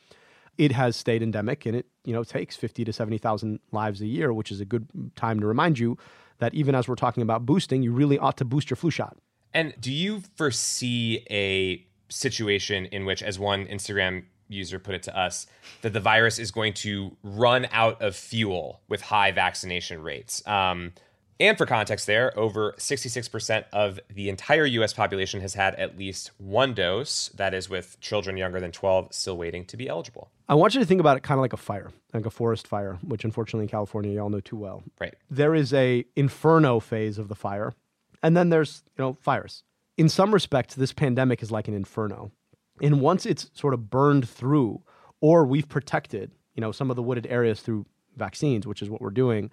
it 0.59 0.73
has 0.73 0.97
stayed 0.97 1.23
endemic, 1.23 1.67
and 1.67 1.77
it 1.77 1.87
you 2.05 2.13
know 2.13 2.25
takes 2.25 2.57
fifty 2.57 2.85
to 2.85 2.93
seventy 2.93 3.19
thousand 3.19 3.61
lives 3.73 4.01
a 4.01 4.07
year, 4.07 4.33
which 4.33 4.51
is 4.51 4.61
a 4.61 4.65
good 4.65 4.89
time 5.15 5.41
to 5.41 5.47
remind 5.47 5.79
you 5.79 5.99
that 6.39 6.55
even 6.55 6.75
as 6.75 6.89
we're 6.89 6.95
talking 6.95 7.23
about 7.23 7.47
boosting, 7.47 7.83
you 7.83 7.93
really 7.93 8.19
ought 8.19 8.37
to 8.39 8.45
boost 8.45 8.71
your 8.71 8.77
flu 8.77 8.91
shot. 8.91 9.17
And 9.55 9.75
do 9.81 9.93
you 9.93 10.23
foresee 10.37 11.27
a 11.31 11.87
situation 12.09 12.87
in 12.87 13.05
which, 13.05 13.23
as 13.23 13.39
one 13.39 13.67
Instagram 13.67 14.25
user 14.49 14.79
put 14.79 14.95
it 14.95 15.03
to 15.05 15.19
us, 15.19 15.47
that 15.83 15.93
the 15.93 16.01
virus 16.01 16.39
is 16.39 16.51
going 16.51 16.73
to 16.73 17.17
run 17.23 17.67
out 17.73 18.01
of 18.01 18.15
fuel 18.15 18.81
with 18.89 19.03
high 19.03 19.33
vaccination 19.33 20.03
rates? 20.03 20.47
Um, 20.47 20.93
and 21.39 21.59
for 21.59 21.67
context, 21.67 22.07
there, 22.07 22.37
over 22.39 22.73
66% 22.79 23.65
of 23.73 24.01
the 24.13 24.29
entire 24.29 24.65
US 24.65 24.93
population 24.93 25.41
has 25.41 25.55
had 25.55 25.75
at 25.75 25.99
least 25.99 26.31
one 26.39 26.73
dose. 26.75 27.29
That 27.35 27.53
is, 27.55 27.69
with 27.69 28.01
children 28.01 28.37
younger 28.37 28.61
than 28.61 28.73
12 28.73 29.13
still 29.13 29.37
waiting 29.37 29.65
to 29.67 29.77
be 29.77 29.89
eligible. 29.89 30.31
I 30.49 30.55
want 30.55 30.75
you 30.75 30.81
to 30.81 30.87
think 30.87 31.01
about 31.01 31.17
it 31.17 31.23
kind 31.23 31.39
of 31.39 31.43
like 31.43 31.53
a 31.53 31.59
fire, 31.59 31.91
like 32.15 32.27
a 32.27 32.31
forest 32.31 32.67
fire, 32.67 32.99
which 33.03 33.25
unfortunately 33.25 33.65
in 33.65 33.69
California, 33.69 34.13
you 34.13 34.21
all 34.21 34.31
know 34.31 34.41
too 34.41 34.57
well. 34.57 34.83
Right. 35.01 35.15
There 35.31 35.55
is 35.55 35.75
a 35.75 36.05
inferno 36.15 36.81
phase 36.81 37.19
of 37.19 37.29
the 37.29 37.35
fire, 37.35 37.75
and 38.23 38.37
then 38.37 38.49
there's, 38.49 38.83
you 38.97 39.05
know, 39.05 39.13
fires. 39.15 39.63
In 39.97 40.09
some 40.09 40.33
respects, 40.33 40.75
this 40.75 40.93
pandemic 40.93 41.43
is 41.43 41.51
like 41.51 41.69
an 41.69 41.75
inferno. 41.75 42.31
And 42.81 43.01
once 43.01 43.27
it's 43.27 43.51
sort 43.55 43.75
of 43.75 43.91
burned 43.91 44.29
through, 44.29 44.83
or 45.21 45.45
we've 45.47 45.69
protected, 45.69 46.31
you 46.55 46.61
know, 46.61 46.73
some 46.73 46.91
of 46.91 46.97
the 46.97 47.03
wooded 47.03 47.27
areas 47.29 47.61
through 47.61 47.87
vaccines, 48.17 48.67
which 48.67 48.83
is 48.83 48.91
what 48.91 49.01
we're 49.01 49.11
doing, 49.11 49.51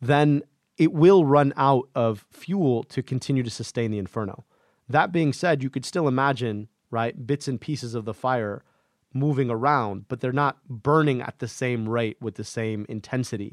then 0.00 0.42
it 0.82 0.92
will 1.02 1.22
run 1.36 1.50
out 1.56 1.86
of 1.94 2.12
fuel 2.42 2.76
to 2.94 3.00
continue 3.12 3.44
to 3.48 3.50
sustain 3.60 3.90
the 3.90 4.02
inferno. 4.04 4.36
That 4.88 5.12
being 5.12 5.32
said, 5.32 5.62
you 5.62 5.70
could 5.70 5.86
still 5.92 6.06
imagine, 6.08 6.68
right, 6.90 7.14
bits 7.30 7.48
and 7.50 7.58
pieces 7.60 7.94
of 7.94 8.04
the 8.04 8.14
fire 8.26 8.56
moving 9.14 9.50
around, 9.50 9.96
but 10.08 10.20
they're 10.20 10.40
not 10.44 10.56
burning 10.68 11.22
at 11.28 11.38
the 11.38 11.48
same 11.48 11.82
rate 11.98 12.16
with 12.20 12.34
the 12.34 12.48
same 12.60 12.80
intensity. 12.88 13.52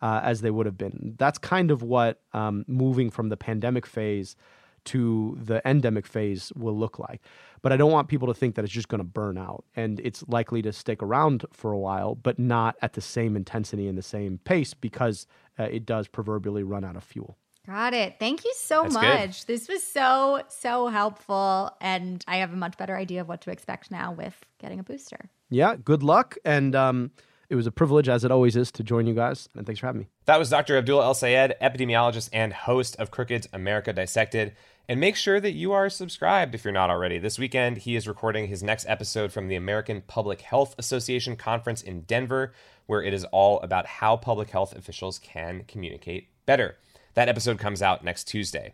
uh, 0.00 0.20
as 0.22 0.40
they 0.40 0.50
would 0.50 0.66
have 0.66 0.78
been. 0.78 1.14
That's 1.18 1.38
kind 1.38 1.70
of 1.70 1.82
what 1.82 2.20
um, 2.32 2.64
moving 2.66 3.10
from 3.10 3.28
the 3.28 3.36
pandemic 3.36 3.86
phase 3.86 4.36
to 4.84 5.36
the 5.42 5.60
endemic 5.68 6.06
phase 6.06 6.52
will 6.56 6.76
look 6.76 6.98
like. 6.98 7.20
But 7.60 7.72
I 7.72 7.76
don't 7.76 7.92
want 7.92 8.08
people 8.08 8.28
to 8.28 8.34
think 8.34 8.54
that 8.54 8.64
it's 8.64 8.72
just 8.72 8.88
going 8.88 9.00
to 9.00 9.04
burn 9.04 9.36
out. 9.36 9.64
And 9.76 10.00
it's 10.00 10.24
likely 10.28 10.62
to 10.62 10.72
stick 10.72 11.02
around 11.02 11.44
for 11.52 11.72
a 11.72 11.78
while, 11.78 12.14
but 12.14 12.38
not 12.38 12.76
at 12.80 12.92
the 12.92 13.00
same 13.00 13.36
intensity 13.36 13.88
and 13.88 13.98
the 13.98 14.02
same 14.02 14.38
pace 14.44 14.74
because 14.74 15.26
uh, 15.58 15.64
it 15.64 15.86
does 15.86 16.08
proverbially 16.08 16.62
run 16.62 16.84
out 16.84 16.96
of 16.96 17.04
fuel. 17.04 17.36
Got 17.66 17.92
it. 17.92 18.16
Thank 18.18 18.44
you 18.46 18.52
so 18.56 18.82
That's 18.84 18.94
much. 18.94 19.46
good. 19.46 19.46
This 19.46 19.68
was 19.68 19.82
so, 19.82 20.42
so 20.48 20.88
helpful. 20.88 21.70
And 21.82 22.24
I 22.26 22.36
have 22.36 22.50
a 22.52 22.56
much 22.56 22.78
better 22.78 22.96
idea 22.96 23.20
of 23.20 23.28
what 23.28 23.42
to 23.42 23.50
expect 23.50 23.90
now 23.90 24.10
with 24.12 24.34
getting 24.58 24.80
a 24.80 24.82
booster. 24.82 25.28
Yeah, 25.50 25.76
good 25.76 26.02
luck. 26.02 26.38
And 26.46 26.74
um, 26.74 27.10
it 27.50 27.56
was 27.56 27.66
a 27.66 27.70
privilege, 27.70 28.08
as 28.08 28.24
it 28.24 28.30
always 28.30 28.56
is, 28.56 28.72
to 28.72 28.82
join 28.82 29.06
you 29.06 29.14
guys. 29.14 29.50
And 29.54 29.66
thanks 29.66 29.80
for 29.80 29.86
having 29.86 30.00
me. 30.00 30.08
That 30.24 30.38
was 30.38 30.48
Dr. 30.48 30.78
Abdul 30.78 31.02
El 31.02 31.14
Sayed, 31.14 31.56
epidemiologist 31.60 32.30
and 32.32 32.54
host 32.54 32.96
of 32.96 33.10
Crooked's 33.10 33.48
America 33.52 33.92
Dissected. 33.92 34.54
And 34.90 35.00
make 35.00 35.16
sure 35.16 35.38
that 35.38 35.52
you 35.52 35.72
are 35.72 35.90
subscribed 35.90 36.54
if 36.54 36.64
you're 36.64 36.72
not 36.72 36.88
already. 36.88 37.18
This 37.18 37.38
weekend, 37.38 37.76
he 37.76 37.94
is 37.94 38.08
recording 38.08 38.48
his 38.48 38.62
next 38.62 38.86
episode 38.88 39.30
from 39.30 39.48
the 39.48 39.54
American 39.54 40.02
Public 40.06 40.40
Health 40.40 40.74
Association 40.78 41.36
conference 41.36 41.82
in 41.82 42.00
Denver, 42.02 42.54
where 42.86 43.02
it 43.02 43.12
is 43.12 43.24
all 43.24 43.60
about 43.60 43.84
how 43.84 44.16
public 44.16 44.48
health 44.48 44.74
officials 44.74 45.18
can 45.18 45.64
communicate 45.68 46.28
better. 46.46 46.78
That 47.12 47.28
episode 47.28 47.58
comes 47.58 47.82
out 47.82 48.02
next 48.02 48.24
Tuesday. 48.24 48.72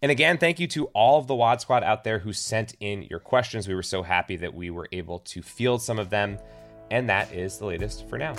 And 0.00 0.12
again, 0.12 0.38
thank 0.38 0.60
you 0.60 0.68
to 0.68 0.86
all 0.86 1.18
of 1.18 1.26
the 1.26 1.34
WAD 1.34 1.60
Squad 1.60 1.82
out 1.82 2.04
there 2.04 2.20
who 2.20 2.32
sent 2.32 2.76
in 2.78 3.02
your 3.02 3.18
questions. 3.18 3.66
We 3.66 3.74
were 3.74 3.82
so 3.82 4.04
happy 4.04 4.36
that 4.36 4.54
we 4.54 4.70
were 4.70 4.88
able 4.92 5.18
to 5.18 5.42
field 5.42 5.82
some 5.82 5.98
of 5.98 6.10
them. 6.10 6.38
And 6.92 7.08
that 7.08 7.32
is 7.34 7.58
the 7.58 7.66
latest 7.66 8.08
for 8.08 8.18
now. 8.18 8.36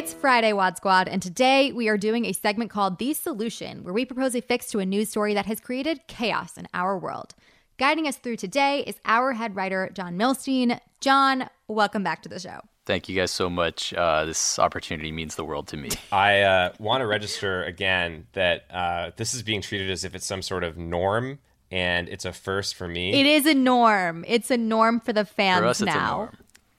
It's 0.00 0.14
Friday, 0.14 0.54
Wad 0.54 0.78
Squad, 0.78 1.08
and 1.08 1.20
today 1.20 1.72
we 1.72 1.90
are 1.90 1.98
doing 1.98 2.24
a 2.24 2.32
segment 2.32 2.70
called 2.70 2.98
The 2.98 3.12
Solution, 3.12 3.84
where 3.84 3.92
we 3.92 4.06
propose 4.06 4.34
a 4.34 4.40
fix 4.40 4.70
to 4.70 4.78
a 4.78 4.86
news 4.86 5.10
story 5.10 5.34
that 5.34 5.44
has 5.44 5.60
created 5.60 6.00
chaos 6.06 6.56
in 6.56 6.66
our 6.72 6.96
world. 6.96 7.34
Guiding 7.76 8.08
us 8.08 8.16
through 8.16 8.36
today 8.36 8.82
is 8.86 8.98
our 9.04 9.34
head 9.34 9.54
writer, 9.54 9.90
John 9.92 10.16
Milstein. 10.16 10.80
John, 11.00 11.50
welcome 11.68 12.02
back 12.02 12.22
to 12.22 12.30
the 12.30 12.40
show. 12.40 12.60
Thank 12.86 13.10
you 13.10 13.14
guys 13.14 13.30
so 13.30 13.50
much. 13.50 13.92
Uh, 13.92 14.24
this 14.24 14.58
opportunity 14.58 15.12
means 15.12 15.34
the 15.34 15.44
world 15.44 15.68
to 15.68 15.76
me. 15.76 15.90
I 16.12 16.40
uh, 16.40 16.72
want 16.78 17.02
to 17.02 17.06
register 17.06 17.62
again 17.64 18.26
that 18.32 18.64
uh, 18.70 19.10
this 19.18 19.34
is 19.34 19.42
being 19.42 19.60
treated 19.60 19.90
as 19.90 20.02
if 20.02 20.14
it's 20.14 20.24
some 20.24 20.40
sort 20.40 20.64
of 20.64 20.78
norm, 20.78 21.40
and 21.70 22.08
it's 22.08 22.24
a 22.24 22.32
first 22.32 22.74
for 22.74 22.88
me. 22.88 23.12
It 23.12 23.26
is 23.26 23.44
a 23.44 23.52
norm. 23.52 24.24
It's 24.26 24.50
a 24.50 24.56
norm 24.56 24.98
for 24.98 25.12
the 25.12 25.26
fans 25.26 25.60
For 25.60 25.66
us, 25.66 25.82
it's 25.82 25.92
a 25.92 25.94
now. 25.94 26.30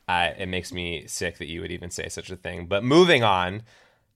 Uh, 0.07 0.31
it 0.37 0.47
makes 0.47 0.73
me 0.73 1.05
sick 1.07 1.37
that 1.37 1.47
you 1.47 1.61
would 1.61 1.71
even 1.71 1.89
say 1.89 2.09
such 2.09 2.29
a 2.29 2.35
thing. 2.35 2.65
But 2.65 2.83
moving 2.83 3.23
on, 3.23 3.63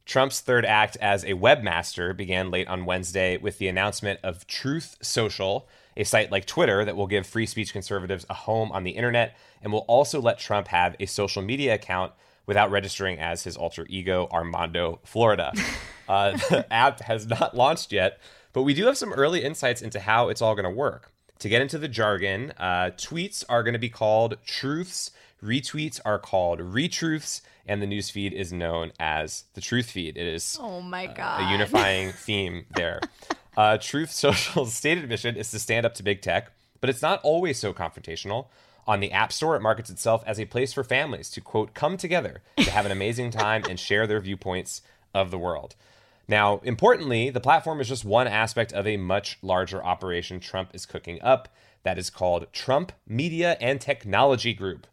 Trump's 0.05 0.39
third 0.39 0.65
act 0.65 0.97
as 1.01 1.23
a 1.23 1.33
webmaster 1.33 2.15
began 2.15 2.51
late 2.51 2.67
on 2.67 2.85
Wednesday 2.85 3.37
with 3.37 3.57
the 3.57 3.67
announcement 3.67 4.19
of 4.23 4.45
Truth 4.45 4.97
Social, 5.01 5.67
a 5.97 6.03
site 6.03 6.31
like 6.31 6.45
Twitter 6.45 6.85
that 6.85 6.95
will 6.95 7.07
give 7.07 7.25
free 7.25 7.45
speech 7.45 7.73
conservatives 7.73 8.25
a 8.29 8.33
home 8.33 8.71
on 8.71 8.83
the 8.83 8.91
internet 8.91 9.35
and 9.61 9.73
will 9.73 9.85
also 9.87 10.21
let 10.21 10.37
Trump 10.37 10.67
have 10.67 10.95
a 10.99 11.05
social 11.05 11.41
media 11.41 11.73
account 11.73 12.13
without 12.45 12.69
registering 12.69 13.17
as 13.17 13.43
his 13.43 13.57
alter 13.57 13.87
ego, 13.89 14.27
Armando 14.31 14.99
Florida. 15.03 15.51
Uh, 16.07 16.37
the 16.51 16.71
app 16.71 17.01
has 17.01 17.25
not 17.25 17.55
launched 17.55 17.91
yet, 17.91 18.19
but 18.53 18.61
we 18.61 18.75
do 18.75 18.85
have 18.85 18.95
some 18.95 19.11
early 19.13 19.43
insights 19.43 19.81
into 19.81 19.99
how 19.99 20.29
it's 20.29 20.39
all 20.39 20.53
going 20.53 20.63
to 20.63 20.69
work. 20.69 21.11
To 21.39 21.49
get 21.49 21.63
into 21.63 21.79
the 21.79 21.87
jargon, 21.87 22.53
uh, 22.59 22.91
tweets 22.95 23.43
are 23.49 23.63
going 23.63 23.73
to 23.73 23.79
be 23.79 23.89
called 23.89 24.37
truths, 24.45 25.09
retweets 25.45 25.99
are 26.03 26.19
called 26.19 26.59
retruths, 26.59 27.41
and 27.65 27.81
the 27.81 27.87
news 27.87 28.09
feed 28.09 28.33
is 28.33 28.51
known 28.51 28.91
as 28.99 29.45
the 29.53 29.61
truth 29.61 29.89
feed. 29.91 30.17
It 30.17 30.27
is 30.27 30.57
Oh 30.61 30.81
my 30.81 31.07
God. 31.07 31.41
a 31.41 31.51
unifying 31.51 32.11
theme 32.11 32.65
there. 32.75 32.99
Uh, 33.57 33.77
Truth 33.77 34.11
Social's 34.11 34.73
stated 34.81 35.07
mission 35.07 35.35
is 35.37 35.49
to 35.51 35.59
stand 35.59 35.85
up 35.85 35.93
to 35.95 36.03
big 36.03 36.21
tech, 36.21 36.51
but 36.81 36.89
it's 36.89 37.01
not 37.01 37.21
always 37.23 37.57
so 37.57 37.73
confrontational. 37.73 38.47
On 38.87 38.99
the 38.99 39.11
App 39.11 39.31
Store, 39.31 39.55
it 39.55 39.61
markets 39.61 39.89
itself 39.89 40.23
as 40.27 40.39
a 40.39 40.45
place 40.45 40.71
for 40.73 40.83
families 40.83 41.29
to, 41.31 41.41
quote, 41.41 41.73
come 41.73 41.97
together 41.97 42.41
to 42.57 42.69
have 42.69 42.85
an 42.85 42.91
amazing 42.91 43.31
time 43.31 43.63
and 43.67 43.79
share 43.79 44.05
their 44.05 44.19
viewpoints 44.19 44.81
of 45.13 45.31
the 45.31 45.39
world. 45.39 45.75
Now, 46.27 46.59
importantly, 46.63 47.29
the 47.31 47.39
platform 47.39 47.79
is 47.81 47.87
just 47.87 48.05
one 48.05 48.27
aspect 48.27 48.73
of 48.73 48.85
a 48.85 48.97
much 48.97 49.37
larger 49.41 49.83
operation 49.83 50.39
Trump 50.39 50.69
is 50.73 50.85
cooking 50.85 51.19
up 51.21 51.49
that 51.83 51.97
is 51.97 52.09
called 52.09 52.45
Trump 52.51 52.91
Media 53.07 53.57
and 53.61 53.79
Technology 53.81 54.53
Group. 54.53 54.85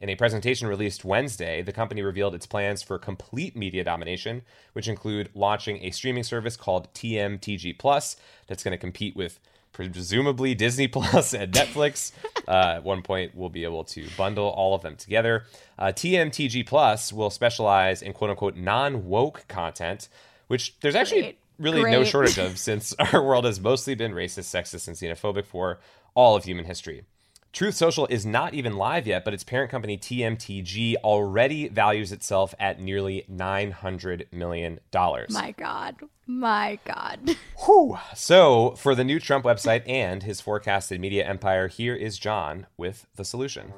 In 0.00 0.08
a 0.08 0.16
presentation 0.16 0.66
released 0.66 1.04
Wednesday, 1.04 1.60
the 1.60 1.72
company 1.72 2.00
revealed 2.00 2.34
its 2.34 2.46
plans 2.46 2.82
for 2.82 2.98
complete 2.98 3.54
media 3.54 3.84
domination, 3.84 4.42
which 4.72 4.88
include 4.88 5.28
launching 5.34 5.84
a 5.84 5.90
streaming 5.90 6.22
service 6.22 6.56
called 6.56 6.92
TMTG 6.94 7.78
Plus 7.78 8.16
that's 8.46 8.64
going 8.64 8.72
to 8.72 8.78
compete 8.78 9.14
with 9.14 9.38
presumably 9.72 10.54
Disney 10.54 10.88
Plus 10.88 11.34
and 11.34 11.52
Netflix. 11.54 12.12
uh, 12.48 12.76
at 12.76 12.84
one 12.84 13.02
point, 13.02 13.34
we'll 13.34 13.50
be 13.50 13.64
able 13.64 13.84
to 13.84 14.06
bundle 14.16 14.48
all 14.48 14.74
of 14.74 14.80
them 14.80 14.96
together. 14.96 15.44
Uh, 15.78 15.86
TMTG 15.86 16.66
Plus 16.66 17.12
will 17.12 17.30
specialize 17.30 18.00
in 18.00 18.14
quote 18.14 18.30
unquote 18.30 18.56
non 18.56 19.06
woke 19.06 19.44
content, 19.48 20.08
which 20.46 20.78
there's 20.80 20.94
actually 20.96 21.20
Great. 21.20 21.38
really 21.58 21.90
no 21.90 22.04
shortage 22.04 22.38
of 22.38 22.58
since 22.58 22.94
our 23.12 23.22
world 23.22 23.44
has 23.44 23.60
mostly 23.60 23.94
been 23.94 24.12
racist, 24.12 24.48
sexist, 24.48 24.88
and 24.88 24.96
xenophobic 24.96 25.44
for 25.44 25.78
all 26.14 26.36
of 26.36 26.44
human 26.44 26.64
history. 26.64 27.04
Truth 27.52 27.74
Social 27.74 28.06
is 28.06 28.24
not 28.24 28.54
even 28.54 28.76
live 28.76 29.08
yet, 29.08 29.24
but 29.24 29.34
its 29.34 29.42
parent 29.42 29.72
company 29.72 29.98
TMTG 29.98 30.94
already 31.02 31.66
values 31.66 32.12
itself 32.12 32.54
at 32.60 32.80
nearly 32.80 33.24
$900 33.28 34.32
million. 34.32 34.78
My 34.94 35.52
God. 35.56 35.96
My 36.28 36.78
God. 36.84 37.36
Whew. 37.66 37.98
So, 38.14 38.76
for 38.76 38.94
the 38.94 39.02
new 39.02 39.18
Trump 39.18 39.44
website 39.44 39.82
and 39.88 40.22
his 40.22 40.40
forecasted 40.40 41.00
media 41.00 41.26
empire, 41.26 41.66
here 41.66 41.96
is 41.96 42.18
John 42.18 42.68
with 42.76 43.06
the 43.16 43.24
solution. 43.24 43.72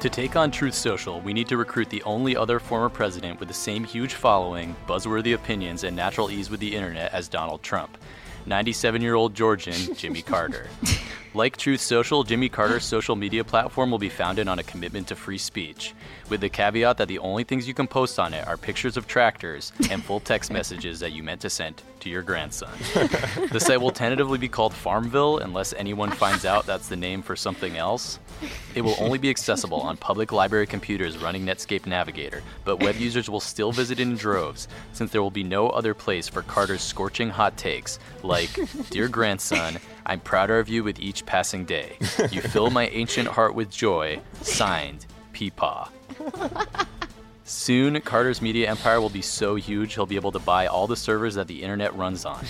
To 0.00 0.10
take 0.10 0.36
on 0.36 0.50
Truth 0.50 0.74
Social, 0.74 1.22
we 1.22 1.32
need 1.32 1.48
to 1.48 1.56
recruit 1.56 1.88
the 1.88 2.02
only 2.02 2.36
other 2.36 2.60
former 2.60 2.90
president 2.90 3.40
with 3.40 3.48
the 3.48 3.54
same 3.54 3.84
huge 3.84 4.12
following, 4.12 4.76
buzzworthy 4.86 5.34
opinions, 5.34 5.82
and 5.84 5.96
natural 5.96 6.30
ease 6.30 6.50
with 6.50 6.60
the 6.60 6.76
internet 6.76 7.10
as 7.14 7.26
Donald 7.26 7.62
Trump. 7.62 7.96
97 8.46 9.02
year 9.02 9.14
old 9.14 9.34
Georgian 9.34 9.94
Jimmy 9.94 10.22
Carter. 10.22 10.68
Like 11.36 11.56
Truth 11.56 11.80
Social, 11.80 12.22
Jimmy 12.22 12.48
Carter's 12.48 12.84
social 12.84 13.16
media 13.16 13.42
platform 13.42 13.90
will 13.90 13.98
be 13.98 14.08
founded 14.08 14.46
on 14.46 14.60
a 14.60 14.62
commitment 14.62 15.08
to 15.08 15.16
free 15.16 15.36
speech, 15.36 15.92
with 16.28 16.40
the 16.40 16.48
caveat 16.48 16.96
that 16.98 17.08
the 17.08 17.18
only 17.18 17.42
things 17.42 17.66
you 17.66 17.74
can 17.74 17.88
post 17.88 18.20
on 18.20 18.32
it 18.32 18.46
are 18.46 18.56
pictures 18.56 18.96
of 18.96 19.08
tractors 19.08 19.72
and 19.90 20.04
full 20.04 20.20
text 20.20 20.52
messages 20.52 21.00
that 21.00 21.10
you 21.10 21.24
meant 21.24 21.40
to 21.40 21.50
send 21.50 21.82
to 21.98 22.08
your 22.08 22.22
grandson. 22.22 22.70
the 23.50 23.58
site 23.58 23.80
will 23.80 23.90
tentatively 23.90 24.38
be 24.38 24.46
called 24.46 24.72
Farmville 24.72 25.38
unless 25.38 25.72
anyone 25.72 26.12
finds 26.12 26.44
out 26.44 26.66
that's 26.66 26.88
the 26.88 26.96
name 26.96 27.20
for 27.20 27.34
something 27.34 27.76
else. 27.76 28.20
It 28.76 28.82
will 28.82 28.96
only 29.00 29.18
be 29.18 29.30
accessible 29.30 29.80
on 29.80 29.96
public 29.96 30.30
library 30.30 30.68
computers 30.68 31.18
running 31.18 31.44
Netscape 31.44 31.84
Navigator, 31.84 32.44
but 32.64 32.80
web 32.80 32.94
users 32.94 33.28
will 33.28 33.40
still 33.40 33.72
visit 33.72 33.98
in 33.98 34.14
droves 34.14 34.68
since 34.92 35.10
there 35.10 35.22
will 35.22 35.32
be 35.32 35.42
no 35.42 35.68
other 35.70 35.94
place 35.94 36.28
for 36.28 36.42
Carter's 36.42 36.82
scorching 36.82 37.28
hot 37.28 37.56
takes 37.56 37.98
like, 38.22 38.50
Dear 38.90 39.08
grandson, 39.08 39.78
I'm 40.06 40.20
prouder 40.20 40.58
of 40.58 40.68
you 40.68 40.84
with 40.84 41.00
each 41.00 41.24
passing 41.24 41.64
day. 41.64 41.96
You 42.30 42.40
fill 42.54 42.70
my 42.70 42.88
ancient 42.88 43.28
heart 43.28 43.54
with 43.54 43.70
joy. 43.70 44.20
Signed, 44.42 45.06
Peepaw. 45.32 45.88
Soon, 47.44 48.00
Carter's 48.00 48.40
media 48.40 48.70
empire 48.70 49.00
will 49.00 49.10
be 49.10 49.22
so 49.22 49.54
huge 49.54 49.94
he'll 49.94 50.06
be 50.06 50.16
able 50.16 50.32
to 50.32 50.38
buy 50.38 50.66
all 50.66 50.86
the 50.86 50.96
servers 50.96 51.34
that 51.34 51.46
the 51.46 51.62
internet 51.62 51.94
runs 51.94 52.24
on. 52.24 52.44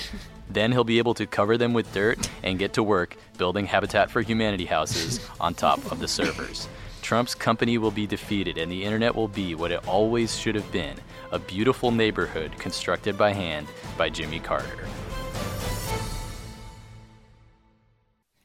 Then 0.48 0.72
he'll 0.72 0.84
be 0.84 0.98
able 0.98 1.14
to 1.14 1.26
cover 1.26 1.56
them 1.56 1.72
with 1.72 1.92
dirt 1.92 2.28
and 2.42 2.58
get 2.58 2.72
to 2.74 2.82
work 2.82 3.16
building 3.38 3.66
Habitat 3.66 4.10
for 4.10 4.22
Humanity 4.22 4.66
houses 4.66 5.20
on 5.40 5.54
top 5.54 5.90
of 5.90 5.98
the 5.98 6.08
servers. 6.08 6.68
Trump's 7.02 7.34
company 7.34 7.76
will 7.76 7.90
be 7.90 8.06
defeated 8.06 8.56
and 8.56 8.70
the 8.70 8.84
internet 8.84 9.14
will 9.14 9.28
be 9.28 9.54
what 9.54 9.70
it 9.70 9.86
always 9.86 10.38
should 10.38 10.54
have 10.54 10.70
been 10.72 10.96
a 11.32 11.38
beautiful 11.38 11.90
neighborhood 11.90 12.56
constructed 12.58 13.18
by 13.18 13.32
hand 13.32 13.66
by 13.98 14.08
Jimmy 14.08 14.40
Carter. 14.40 14.86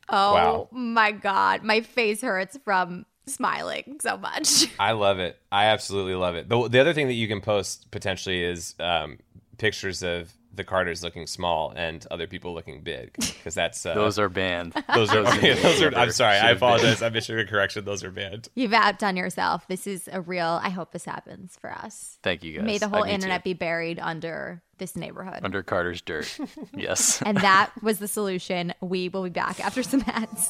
Oh 0.09 0.33
Wow. 0.33 0.67
my 0.71 1.11
God. 1.11 1.63
My 1.63 1.81
face 1.81 2.21
hurts 2.21 2.57
from 2.63 3.05
smiling 3.27 3.97
so 4.01 4.17
much. 4.17 4.67
I 4.79 4.93
love 4.93 5.19
it. 5.19 5.37
I 5.51 5.65
absolutely 5.65 6.15
love 6.15 6.35
it. 6.35 6.49
The, 6.49 6.67
the 6.67 6.79
other 6.79 6.93
thing 6.93 7.07
that 7.07 7.13
you 7.13 7.27
can 7.27 7.41
post 7.41 7.91
potentially 7.91 8.43
is 8.43 8.73
um, 8.79 9.19
pictures 9.57 10.01
of 10.03 10.33
the 10.53 10.63
Carters 10.63 11.03
looking 11.03 11.27
small 11.27 11.71
and 11.75 12.05
other 12.11 12.27
people 12.27 12.53
looking 12.53 12.81
big 12.81 13.13
because 13.13 13.53
that's 13.53 13.85
uh, 13.85 13.93
Those 13.93 14.17
are 14.19 14.29
banned. 14.29 14.73
those 14.95 15.13
are 15.13 15.19
okay, 15.27 15.53
those 15.53 15.81
are. 15.81 15.95
I'm 15.95 16.11
sorry, 16.11 16.37
I 16.37 16.39
should 16.39 16.47
have 16.47 16.59
been. 16.59 16.67
apologize. 16.69 17.01
I'm 17.01 17.15
issuing 17.15 17.39
a 17.39 17.45
correction. 17.45 17.85
Those 17.85 18.03
are 18.03 18.11
banned. 18.11 18.49
You've 18.55 18.73
outdone 18.73 19.15
yourself. 19.15 19.67
This 19.67 19.87
is 19.87 20.09
a 20.11 20.21
real. 20.21 20.59
I 20.61 20.69
hope 20.69 20.91
this 20.91 21.05
happens 21.05 21.57
for 21.59 21.71
us. 21.71 22.17
Thank 22.23 22.43
you 22.43 22.57
guys. 22.57 22.65
May 22.65 22.77
the 22.77 22.87
whole 22.87 23.03
need 23.03 23.09
to. 23.09 23.13
internet 23.15 23.43
be 23.43 23.53
buried 23.53 23.99
under 23.99 24.61
this 24.77 24.95
neighborhood. 24.95 25.41
under 25.43 25.61
Carter's 25.61 26.01
dirt. 26.01 26.37
yes. 26.75 27.21
and 27.21 27.37
that 27.37 27.71
was 27.83 27.99
the 27.99 28.07
solution. 28.07 28.73
We 28.81 29.09
will 29.09 29.23
be 29.23 29.29
back 29.29 29.63
after 29.63 29.83
some 29.83 30.03
ads. 30.07 30.49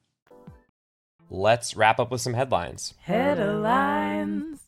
Let's 1.33 1.77
wrap 1.77 1.97
up 1.97 2.11
with 2.11 2.19
some 2.19 2.33
headlines. 2.33 2.93
Headlines. 3.03 4.59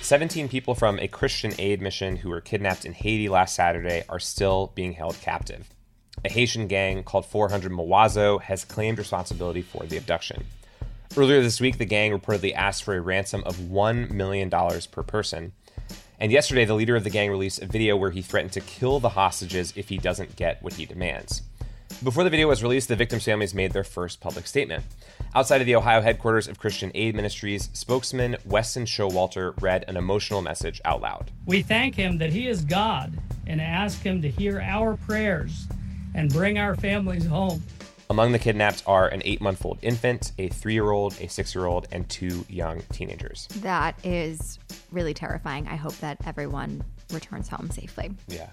17 0.00 0.48
people 0.48 0.74
from 0.74 0.98
a 0.98 1.06
Christian 1.06 1.52
aid 1.56 1.80
mission 1.80 2.16
who 2.16 2.30
were 2.30 2.40
kidnapped 2.40 2.84
in 2.84 2.94
Haiti 2.94 3.28
last 3.28 3.54
Saturday 3.54 4.02
are 4.08 4.18
still 4.18 4.72
being 4.74 4.94
held 4.94 5.20
captive. 5.20 5.68
A 6.24 6.28
Haitian 6.28 6.66
gang 6.66 7.04
called 7.04 7.26
400 7.26 7.70
Mawozo 7.70 8.42
has 8.42 8.64
claimed 8.64 8.98
responsibility 8.98 9.62
for 9.62 9.86
the 9.86 9.98
abduction. 9.98 10.46
Earlier 11.16 11.40
this 11.40 11.60
week, 11.60 11.78
the 11.78 11.84
gang 11.84 12.10
reportedly 12.10 12.54
asked 12.54 12.82
for 12.82 12.96
a 12.96 13.00
ransom 13.00 13.44
of 13.46 13.54
$1 13.54 14.10
million 14.10 14.50
per 14.50 15.04
person. 15.04 15.52
And 16.18 16.32
yesterday, 16.32 16.64
the 16.64 16.74
leader 16.74 16.96
of 16.96 17.04
the 17.04 17.10
gang 17.10 17.30
released 17.30 17.62
a 17.62 17.66
video 17.66 17.96
where 17.96 18.10
he 18.10 18.20
threatened 18.20 18.52
to 18.54 18.60
kill 18.62 18.98
the 18.98 19.10
hostages 19.10 19.72
if 19.76 19.90
he 19.90 19.96
doesn't 19.96 20.34
get 20.34 20.60
what 20.60 20.72
he 20.72 20.86
demands. 20.86 21.42
Before 22.04 22.24
the 22.24 22.30
video 22.30 22.48
was 22.48 22.62
released, 22.62 22.88
the 22.88 22.96
victims' 22.96 23.24
families 23.24 23.54
made 23.54 23.72
their 23.72 23.82
first 23.82 24.20
public 24.20 24.46
statement. 24.46 24.84
Outside 25.34 25.62
of 25.62 25.66
the 25.66 25.76
Ohio 25.76 26.02
headquarters 26.02 26.46
of 26.46 26.58
Christian 26.58 26.92
Aid 26.94 27.14
Ministries, 27.14 27.70
spokesman 27.72 28.36
Weston 28.44 28.84
Showalter 28.84 29.60
read 29.62 29.86
an 29.88 29.96
emotional 29.96 30.42
message 30.42 30.78
out 30.84 31.00
loud. 31.00 31.30
We 31.46 31.62
thank 31.62 31.94
him 31.94 32.18
that 32.18 32.30
he 32.30 32.48
is 32.48 32.66
God 32.66 33.18
and 33.46 33.62
ask 33.62 34.02
him 34.02 34.20
to 34.20 34.28
hear 34.28 34.60
our 34.60 34.98
prayers 34.98 35.66
and 36.14 36.30
bring 36.30 36.58
our 36.58 36.76
families 36.76 37.24
home. 37.24 37.62
Among 38.10 38.30
the 38.30 38.38
kidnapped 38.38 38.82
are 38.86 39.08
an 39.08 39.22
eight 39.24 39.40
month 39.40 39.64
old 39.64 39.78
infant, 39.80 40.32
a 40.38 40.48
three 40.48 40.74
year 40.74 40.90
old, 40.90 41.18
a 41.20 41.28
six 41.28 41.54
year 41.54 41.64
old, 41.64 41.88
and 41.92 42.06
two 42.10 42.44
young 42.50 42.82
teenagers. 42.92 43.48
That 43.62 43.98
is 44.04 44.58
really 44.92 45.14
terrifying. 45.14 45.66
I 45.66 45.76
hope 45.76 45.96
that 45.98 46.18
everyone 46.26 46.84
returns 47.10 47.48
home 47.48 47.70
safely. 47.70 48.12
Yeah. 48.28 48.50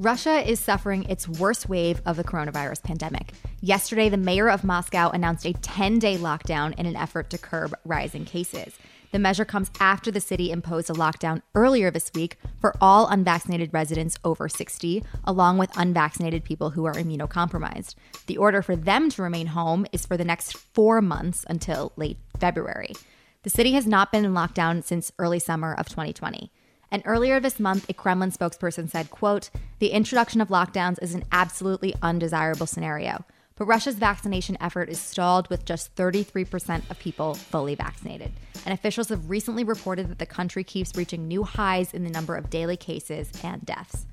Russia 0.00 0.40
is 0.50 0.58
suffering 0.58 1.04
its 1.10 1.28
worst 1.28 1.68
wave 1.68 2.00
of 2.06 2.16
the 2.16 2.24
coronavirus 2.24 2.82
pandemic. 2.82 3.34
Yesterday, 3.60 4.08
the 4.08 4.16
mayor 4.16 4.48
of 4.48 4.64
Moscow 4.64 5.10
announced 5.10 5.44
a 5.44 5.52
10 5.52 5.98
day 5.98 6.16
lockdown 6.16 6.74
in 6.78 6.86
an 6.86 6.96
effort 6.96 7.28
to 7.28 7.36
curb 7.36 7.74
rising 7.84 8.24
cases. 8.24 8.78
The 9.12 9.18
measure 9.18 9.44
comes 9.44 9.70
after 9.78 10.10
the 10.10 10.18
city 10.18 10.50
imposed 10.50 10.88
a 10.88 10.94
lockdown 10.94 11.42
earlier 11.54 11.90
this 11.90 12.10
week 12.14 12.38
for 12.62 12.74
all 12.80 13.08
unvaccinated 13.08 13.74
residents 13.74 14.16
over 14.24 14.48
60, 14.48 15.04
along 15.24 15.58
with 15.58 15.76
unvaccinated 15.76 16.44
people 16.44 16.70
who 16.70 16.86
are 16.86 16.94
immunocompromised. 16.94 17.94
The 18.26 18.38
order 18.38 18.62
for 18.62 18.76
them 18.76 19.10
to 19.10 19.22
remain 19.22 19.48
home 19.48 19.84
is 19.92 20.06
for 20.06 20.16
the 20.16 20.24
next 20.24 20.56
four 20.56 21.02
months 21.02 21.44
until 21.46 21.92
late 21.96 22.16
February. 22.38 22.94
The 23.42 23.50
city 23.50 23.72
has 23.72 23.86
not 23.86 24.12
been 24.12 24.24
in 24.24 24.32
lockdown 24.32 24.82
since 24.82 25.12
early 25.18 25.40
summer 25.40 25.74
of 25.74 25.90
2020. 25.90 26.50
And 26.90 27.02
earlier 27.06 27.38
this 27.38 27.60
month, 27.60 27.88
a 27.88 27.94
Kremlin 27.94 28.32
spokesperson 28.32 28.90
said, 28.90 29.10
quote, 29.10 29.50
the 29.78 29.90
introduction 29.92 30.40
of 30.40 30.48
lockdowns 30.48 31.00
is 31.00 31.14
an 31.14 31.24
absolutely 31.30 31.94
undesirable 32.02 32.66
scenario. 32.66 33.24
But 33.56 33.66
Russia's 33.66 33.96
vaccination 33.96 34.56
effort 34.60 34.88
is 34.88 34.98
stalled 34.98 35.48
with 35.50 35.66
just 35.66 35.94
33% 35.94 36.90
of 36.90 36.98
people 36.98 37.34
fully 37.34 37.74
vaccinated. 37.74 38.32
And 38.64 38.72
officials 38.72 39.10
have 39.10 39.28
recently 39.28 39.64
reported 39.64 40.08
that 40.08 40.18
the 40.18 40.26
country 40.26 40.64
keeps 40.64 40.96
reaching 40.96 41.28
new 41.28 41.44
highs 41.44 41.92
in 41.92 42.04
the 42.04 42.10
number 42.10 42.36
of 42.36 42.50
daily 42.50 42.76
cases 42.76 43.30
and 43.44 43.64
deaths. 43.64 44.06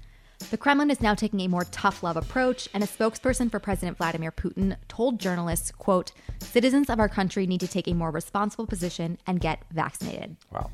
The 0.52 0.58
Kremlin 0.58 0.92
is 0.92 1.02
now 1.02 1.16
taking 1.16 1.40
a 1.40 1.48
more 1.48 1.63
tough 1.63 2.04
love 2.04 2.16
approach, 2.16 2.70
and 2.74 2.84
a 2.84 2.88
spokesperson 2.88 3.50
for 3.50 3.60
President 3.60 3.98
Vladimir 3.98 4.32
Putin 4.32 4.76
told 4.88 5.20
journalists, 5.20 5.72
quote, 5.72 6.12
citizens 6.40 6.90
of 6.90 7.00
our 7.00 7.10
country 7.10 7.48
need 7.48 7.62
to 7.62 7.68
take 7.68 7.88
a 7.88 7.94
more 7.94 8.12
responsible 8.12 8.68
position 8.68 9.18
and 9.26 9.42
get 9.42 9.63
vaccinated. 9.72 10.36
Wow. 10.52 10.72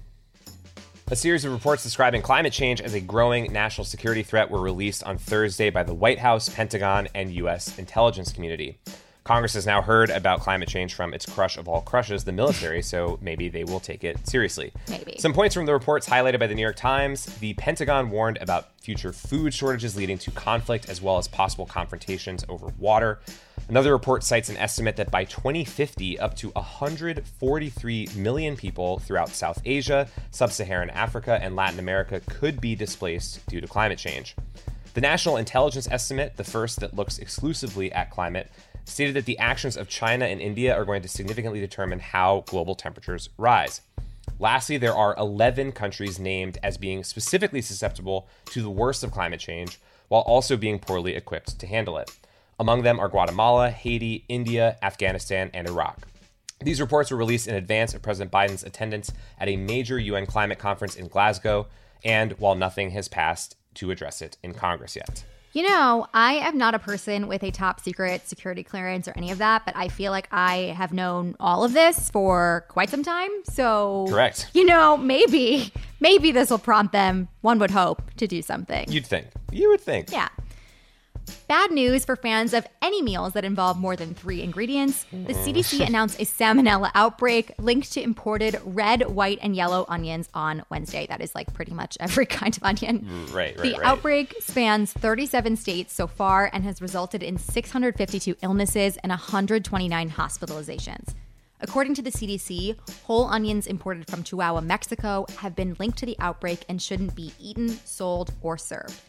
A 1.12 1.16
series 1.18 1.44
of 1.44 1.52
reports 1.52 1.84
describing 1.84 2.22
climate 2.22 2.54
change 2.54 2.80
as 2.80 2.94
a 2.94 3.02
growing 3.02 3.52
national 3.52 3.84
security 3.84 4.24
threat 4.24 4.50
were 4.50 4.62
released 4.62 5.04
on 5.04 5.18
Thursday 5.18 5.70
by 5.70 5.84
the 5.84 5.94
White 5.94 6.20
House, 6.20 6.48
Pentagon, 6.48 7.10
and 7.13 7.30
U.S. 7.34 7.78
intelligence 7.78 8.32
community. 8.32 8.80
Congress 9.26 9.54
has 9.54 9.66
now 9.66 9.82
heard 9.82 10.10
about 10.10 10.39
climate 10.39 10.70
change 10.70 10.94
from 10.94 11.13
its 11.13 11.26
crush 11.26 11.58
of 11.58 11.68
all 11.68 11.82
crushes, 11.82 12.24
the 12.24 12.32
military, 12.32 12.82
so 12.82 13.20
maybe 13.22 13.50
they 13.50 13.63
will 13.66 13.80
take 13.82 14.04
it 14.04 14.26
seriously. 14.28 14.72
Maybe. 14.89 15.16
Some 15.20 15.34
points 15.34 15.54
from 15.54 15.66
the 15.66 15.74
reports 15.74 16.08
highlighted 16.08 16.39
by 16.39 16.48
the 16.48 16.56
New 16.56 16.62
York 16.62 16.78
Times 16.78 17.26
the 17.38 17.54
Pentagon 17.54 18.10
warned 18.10 18.38
about 18.42 18.70
future 18.80 19.13
food 19.13 19.54
shortages 19.54 19.96
leading 19.96 20.18
to 20.20 20.32
conflict 20.32 20.89
as 20.89 21.02
well 21.02 21.18
as 21.18 21.28
possible 21.28 21.66
confrontations 21.66 22.46
over 22.48 22.68
water. 22.80 23.20
Another 23.69 23.93
report 23.93 24.23
cites 24.23 24.49
an 24.49 24.58
estimate 24.58 24.97
that 24.97 25.10
by 25.10 25.23
2050, 25.23 26.19
up 26.19 26.36
to 26.36 26.49
143 26.49 28.10
million 28.15 28.58
people 28.58 28.99
throughout 28.99 29.30
South 29.30 29.62
Asia, 29.63 30.08
Sub 30.32 30.52
Saharan 30.52 30.89
Africa, 30.89 31.39
and 31.41 31.56
Latin 31.56 31.80
America 31.80 32.21
could 32.30 32.60
be 32.60 32.76
displaced 32.76 33.45
due 33.47 33.62
to 33.62 33.67
climate 33.67 33.97
change. 33.97 34.36
The 34.93 35.02
National 35.02 35.38
Intelligence 35.38 35.88
Estimate, 35.89 36.36
the 36.36 36.43
first 36.43 36.82
that 36.82 36.93
looks 36.93 37.17
exclusively 37.17 37.91
at 37.93 38.12
climate, 38.12 38.52
stated 38.86 39.15
that 39.15 39.26
the 39.26 39.39
actions 39.39 39.78
of 39.78 39.88
China 39.88 40.26
and 40.26 40.41
India 40.41 40.76
are 40.76 40.86
going 40.86 41.02
to 41.02 41.08
significantly 41.08 41.62
determine 41.62 41.99
how 41.99 42.43
global 42.47 42.76
temperatures 42.76 43.30
rise. 43.38 43.82
Lastly, 44.39 44.78
there 44.78 44.93
are 44.93 45.15
11 45.17 45.71
countries 45.71 46.19
named 46.19 46.58
as 46.62 46.78
being 46.78 47.04
specifically 47.04 47.62
susceptible 47.62 48.28
to 48.47 48.62
the 48.62 48.69
worst 48.69 49.04
of 49.04 49.12
climate 49.12 49.39
change, 49.39 49.80
while 50.10 50.21
also 50.21 50.58
being 50.58 50.80
poorly 50.80 51.15
equipped 51.15 51.58
to 51.60 51.65
handle 51.65 51.97
it. 51.97 52.12
Among 52.60 52.84
them 52.84 53.00
are 53.00 53.10
Guatemala, 53.10 53.70
Haiti, 53.70 54.26
India, 54.30 54.78
Afghanistan, 54.82 55.50
and 55.54 55.68
Iraq. 55.68 56.08
These 56.62 56.80
reports 56.80 57.12
were 57.12 57.18
released 57.18 57.48
in 57.48 57.56
advance 57.56 57.94
of 57.94 58.02
President 58.02 58.32
Biden's 58.32 58.63
attendance 58.63 59.12
at 59.39 59.50
a 59.50 59.58
major 59.58 60.00
UN 60.00 60.26
climate 60.26 60.60
conference 60.60 60.96
in 60.96 61.08
Glasgow, 61.08 61.68
and 62.06 62.34
while 62.34 62.56
nothing 62.56 62.92
has 62.92 63.08
passed 63.08 63.56
to 63.76 63.92
address 63.92 64.22
it 64.22 64.38
in 64.44 64.54
Congress 64.54 64.96
yet. 64.96 65.26
You 65.54 65.68
know, 65.70 66.08
I 66.16 66.34
am 66.36 66.58
not 66.58 66.74
a 66.74 66.80
person 66.80 67.28
with 67.28 67.44
a 67.44 67.52
top 67.52 67.80
secret 67.80 68.28
security 68.28 68.63
clearance 68.63 69.08
or 69.08 69.13
any 69.16 69.30
of 69.30 69.38
that, 69.38 69.66
but 69.66 69.76
I 69.76 69.88
feel 69.88 70.12
like 70.12 70.28
I 70.32 70.74
have 70.76 70.94
known 70.94 71.36
all 71.39 71.63
of 71.63 71.74
this 71.74 72.10
for 72.10 72.66
quite 72.70 72.89
some 72.89 73.04
time. 73.04 73.30
So, 73.44 74.08
Correct. 74.10 74.50
You 74.54 74.66
know, 74.66 74.98
maybe, 74.98 75.72
maybe 76.00 76.32
this 76.32 76.50
will 76.50 76.58
prompt 76.58 76.92
them, 76.92 77.28
one 77.42 77.60
would 77.60 77.70
hope, 77.70 78.02
to 78.16 78.26
do 78.26 78.42
something. 78.42 78.92
You'd 78.92 79.06
think. 79.06 79.28
You 79.52 79.70
would 79.70 79.82
think. 79.82 80.12
yeah. 80.12 80.30
Bad 81.54 81.72
news 81.72 82.04
for 82.04 82.16
fans 82.16 82.52
of 82.52 82.66
any 82.82 83.04
meals 83.04 83.34
that 83.34 83.46
involve 83.46 83.78
more 83.78 83.96
than 83.96 84.16
three 84.16 84.42
ingredients. 84.42 85.06
The 85.12 85.34
mm. 85.34 85.46
CDC 85.46 85.86
announced 85.88 86.20
a 86.20 86.26
salmonella 86.26 86.89
outbreak 86.96 87.52
linked 87.60 87.94
to 87.94 88.02
imported 88.02 88.60
red, 88.66 89.08
white, 89.08 89.38
and 89.39 89.56
yellow 89.56 89.86
onions 89.88 90.30
on 90.34 90.63
Wednesday. 90.72 91.06
That 91.06 91.22
is 91.22 91.36
like 91.36 91.54
pretty 91.54 91.76
much 91.76 91.96
every 92.00 92.26
kind 92.42 92.58
of 92.58 92.63
onion. 92.63 93.08
Right, 93.32 93.56
right, 93.56 93.58
The 93.62 93.74
right. 93.74 93.84
outbreak 93.84 94.34
spans 94.39 94.94
37 94.94 95.56
states 95.58 95.94
so 95.94 96.08
far 96.08 96.50
and 96.52 96.63
has 96.63 96.82
resulted 96.82 97.22
in 97.22 97.38
652 97.38 98.36
illnesses 98.42 98.98
and 99.04 99.12
129 99.12 100.10
hospitalizations. 100.10 101.13
According 101.62 101.94
to 101.94 102.02
the 102.02 102.10
CDC, 102.10 102.80
whole 103.04 103.26
onions 103.26 103.68
imported 103.68 104.08
from 104.10 104.24
Chihuahua, 104.24 104.62
Mexico 104.62 105.28
have 105.38 105.56
been 105.56 105.76
linked 105.78 106.00
to 106.00 106.08
the 106.08 106.18
outbreak 106.18 106.66
and 106.68 106.82
shouldn't 106.82 107.13
be 107.13 107.32
eaten, 107.39 107.70
sold, 107.70 108.34
or 108.42 108.58
served. 108.58 109.00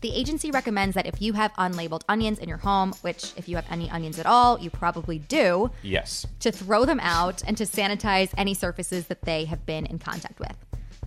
The 0.00 0.14
agency 0.14 0.52
recommends 0.52 0.94
that 0.94 1.06
if 1.06 1.20
you 1.20 1.32
have 1.32 1.52
unlabeled 1.54 2.02
onions 2.08 2.38
in 2.38 2.48
your 2.48 2.58
home, 2.58 2.94
which 3.00 3.32
if 3.36 3.48
you 3.48 3.56
have 3.56 3.66
any 3.68 3.90
onions 3.90 4.18
at 4.20 4.26
all, 4.26 4.58
you 4.60 4.70
probably 4.70 5.18
do, 5.18 5.72
Yes. 5.82 6.24
to 6.40 6.52
throw 6.52 6.84
them 6.84 7.00
out 7.00 7.42
and 7.44 7.56
to 7.56 7.64
sanitize 7.64 8.30
any 8.36 8.54
surfaces 8.54 9.06
that 9.08 9.22
they 9.22 9.44
have 9.46 9.66
been 9.66 9.86
in 9.86 9.98
contact 9.98 10.38
with. 10.38 10.54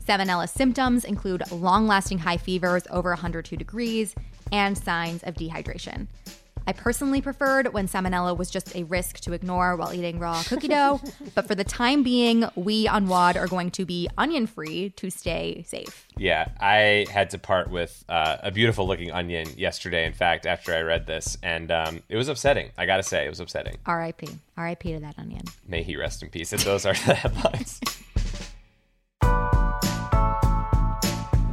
Salmonella 0.05 0.49
symptoms 0.49 1.05
include 1.05 1.49
long 1.51 1.87
lasting 1.87 2.19
high 2.19 2.35
fevers 2.37 2.83
over 2.89 3.11
102 3.11 3.55
degrees 3.55 4.13
and 4.51 4.77
signs 4.77 5.23
of 5.23 5.35
dehydration. 5.35 6.07
I 6.67 6.73
personally 6.73 7.21
preferred 7.21 7.73
when 7.73 7.87
salmonella 7.87 8.37
was 8.37 8.49
just 8.51 8.75
a 8.75 8.83
risk 8.83 9.19
to 9.21 9.33
ignore 9.33 9.75
while 9.77 9.93
eating 9.93 10.19
raw 10.19 10.43
cookie 10.47 10.67
dough, 10.67 11.01
but 11.33 11.47
for 11.47 11.55
the 11.55 11.63
time 11.63 12.03
being, 12.03 12.45
we 12.55 12.87
on 12.87 13.07
WAD 13.07 13.37
are 13.37 13.47
going 13.47 13.71
to 13.71 13.85
be 13.85 14.07
onion 14.17 14.47
free 14.47 14.89
to 14.91 15.09
stay 15.09 15.63
safe. 15.65 16.07
Yeah, 16.21 16.49
I 16.59 17.07
had 17.11 17.31
to 17.31 17.39
part 17.39 17.71
with 17.71 18.05
uh, 18.07 18.37
a 18.43 18.51
beautiful 18.51 18.85
looking 18.85 19.11
onion 19.11 19.47
yesterday, 19.57 20.05
in 20.05 20.13
fact, 20.13 20.45
after 20.45 20.71
I 20.71 20.81
read 20.81 21.07
this. 21.07 21.35
And 21.41 21.71
um, 21.71 22.03
it 22.09 22.15
was 22.15 22.27
upsetting. 22.27 22.69
I 22.77 22.85
got 22.85 22.97
to 22.97 23.03
say, 23.03 23.25
it 23.25 23.29
was 23.29 23.39
upsetting. 23.39 23.77
RIP. 23.87 24.29
RIP 24.55 24.83
to 24.83 24.99
that 24.99 25.17
onion. 25.17 25.41
May 25.67 25.81
he 25.81 25.95
rest 25.97 26.21
in 26.21 26.29
peace. 26.29 26.53
And 26.53 26.61
those 26.61 26.85
are 26.85 26.93
the 27.07 27.15
headlines. 27.15 27.81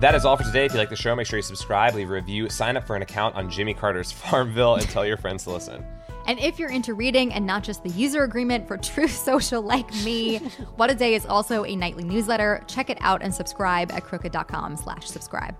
That 0.01 0.15
is 0.15 0.27
all 0.27 0.37
for 0.37 0.45
today. 0.45 0.67
If 0.67 0.75
you 0.75 0.79
like 0.79 0.91
the 0.91 0.97
show, 0.97 1.17
make 1.17 1.27
sure 1.27 1.39
you 1.39 1.43
subscribe, 1.43 1.95
leave 1.95 2.11
a 2.11 2.13
review, 2.13 2.51
sign 2.51 2.77
up 2.77 2.87
for 2.87 2.95
an 2.95 3.01
account 3.01 3.37
on 3.37 3.49
Jimmy 3.49 3.73
Carter's 3.73 4.13
Farmville, 4.21 4.75
and 4.75 4.87
tell 4.91 5.07
your 5.07 5.17
friends 5.17 5.45
to 5.45 5.51
listen. 5.51 5.83
And 6.29 6.39
if 6.41 6.59
you're 6.59 6.69
into 6.71 6.93
reading 6.93 7.33
and 7.33 7.47
not 7.47 7.63
just 7.65 7.83
the 7.83 7.89
user 7.89 8.23
agreement 8.23 8.69
for 8.69 8.77
Truth 8.77 9.17
Social 9.17 9.63
like 9.63 9.91
me, 10.05 10.37
What 10.77 10.91
a 10.91 10.95
Day 10.95 11.15
is 11.15 11.25
also 11.25 11.65
a 11.65 11.75
nightly 11.75 12.05
newsletter. 12.05 12.63
Check 12.69 12.91
it 12.91 12.99
out 13.01 13.23
and 13.23 13.35
subscribe 13.35 13.91
at 13.91 14.05
crooked.com 14.05 14.77
slash 14.77 15.07
subscribe. 15.09 15.57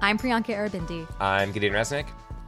I'm 0.00 0.18
Priyanka 0.18 0.56
Aribindi. 0.56 1.06
I'm 1.20 1.52
Gideon 1.52 1.72
Resnick. 1.72 2.06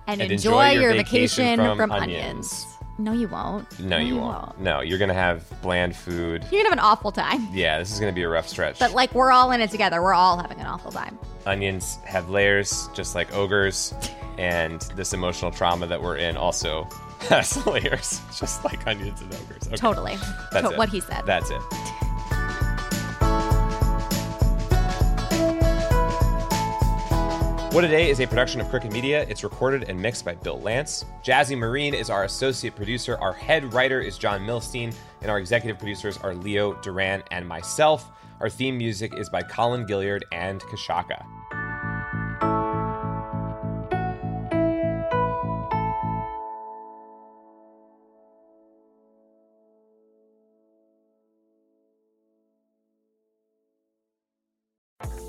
And, 0.08 0.20
And 0.20 0.32
enjoy, 0.32 0.50
enjoy 0.50 0.70
your 0.72 0.82
your 0.82 0.92
vacation 0.94 1.58
vacation, 1.58 1.76
from 1.76 1.76
from, 1.78 1.92
onions. 1.92 2.24
onions. 2.24 2.66
No, 2.98 3.12
you 3.12 3.28
won't. 3.28 3.78
No, 3.80 3.98
you 3.98 4.16
won't. 4.16 4.60
No, 4.60 4.80
you're 4.80 4.98
going 4.98 5.08
to 5.08 5.14
have 5.14 5.44
bland 5.62 5.94
food. 5.94 6.42
You're 6.50 6.62
gonna 6.62 6.64
have 6.64 6.72
an 6.72 6.78
awful 6.80 7.12
time. 7.12 7.48
Yeah, 7.52 7.78
this 7.78 7.92
is 7.92 8.00
going 8.00 8.12
to 8.12 8.14
be 8.14 8.24
a 8.24 8.28
rough 8.28 8.48
stretch. 8.48 8.78
But 8.80 8.92
like 8.94 9.14
we're 9.14 9.30
all 9.30 9.52
in 9.52 9.60
it 9.60 9.70
together. 9.70 10.02
We're 10.02 10.12
all 10.14 10.36
having 10.38 10.58
an 10.58 10.66
awful 10.66 10.90
time. 10.90 11.18
Onions 11.46 11.98
have 12.04 12.30
layers, 12.30 12.88
just 12.94 13.14
like 13.14 13.32
ogres, 13.32 13.94
and 14.38 14.80
this 14.96 15.12
emotional 15.12 15.52
trauma 15.52 15.86
that 15.86 16.02
we're 16.02 16.16
in 16.16 16.36
also 16.36 16.88
layers, 17.66 18.20
just 18.36 18.64
like 18.64 18.86
onions 18.86 19.20
and 19.20 19.32
ogres. 19.34 19.66
Okay. 19.66 19.76
Totally. 19.76 20.16
That's 20.52 20.66
To- 20.68 20.74
it. 20.74 20.78
What 20.78 20.88
he 20.88 21.00
said. 21.00 21.22
That's 21.26 21.50
it. 21.50 21.60
What 27.72 27.84
a 27.84 27.88
Day 27.88 28.10
is 28.10 28.18
a 28.18 28.26
production 28.26 28.60
of 28.60 28.68
Crooked 28.68 28.92
Media. 28.92 29.24
It's 29.28 29.44
recorded 29.44 29.84
and 29.88 30.00
mixed 30.00 30.24
by 30.24 30.34
Bill 30.34 30.60
Lance. 30.60 31.04
Jazzy 31.24 31.56
Marine 31.56 31.94
is 31.94 32.10
our 32.10 32.24
associate 32.24 32.74
producer. 32.74 33.16
Our 33.18 33.32
head 33.32 33.72
writer 33.72 34.00
is 34.00 34.18
John 34.18 34.40
Milstein, 34.40 34.92
and 35.22 35.30
our 35.30 35.38
executive 35.38 35.78
producers 35.78 36.18
are 36.18 36.34
Leo 36.34 36.74
Duran 36.82 37.22
and 37.30 37.46
myself. 37.46 38.10
Our 38.40 38.50
theme 38.50 38.76
music 38.76 39.14
is 39.16 39.30
by 39.30 39.42
Colin 39.44 39.86
Gilliard 39.86 40.22
and 40.32 40.60
Kashaka. 40.62 41.24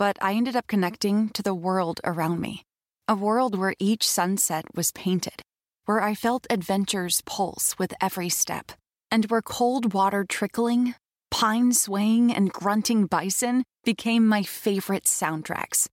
But 0.00 0.16
I 0.22 0.32
ended 0.32 0.56
up 0.56 0.66
connecting 0.66 1.28
to 1.34 1.42
the 1.42 1.52
world 1.52 2.00
around 2.04 2.40
me. 2.40 2.62
A 3.06 3.14
world 3.14 3.58
where 3.58 3.74
each 3.78 4.08
sunset 4.08 4.64
was 4.74 4.92
painted, 4.92 5.42
where 5.84 6.00
I 6.00 6.14
felt 6.14 6.46
adventure's 6.48 7.20
pulse 7.26 7.78
with 7.78 7.92
every 8.00 8.30
step, 8.30 8.72
and 9.10 9.26
where 9.26 9.42
cold 9.42 9.92
water 9.92 10.24
trickling, 10.26 10.94
pine 11.30 11.74
swaying, 11.74 12.32
and 12.32 12.50
grunting 12.50 13.04
bison 13.04 13.62
became 13.84 14.26
my 14.26 14.42
favorite 14.42 15.04
soundtracks. 15.04 15.86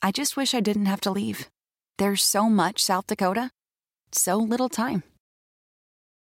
I 0.00 0.10
just 0.10 0.38
wish 0.38 0.54
I 0.54 0.60
didn't 0.60 0.86
have 0.86 1.02
to 1.02 1.10
leave. 1.10 1.50
There's 1.98 2.22
so 2.22 2.48
much 2.48 2.82
South 2.82 3.08
Dakota, 3.08 3.50
so 4.10 4.38
little 4.38 4.70
time. 4.70 5.02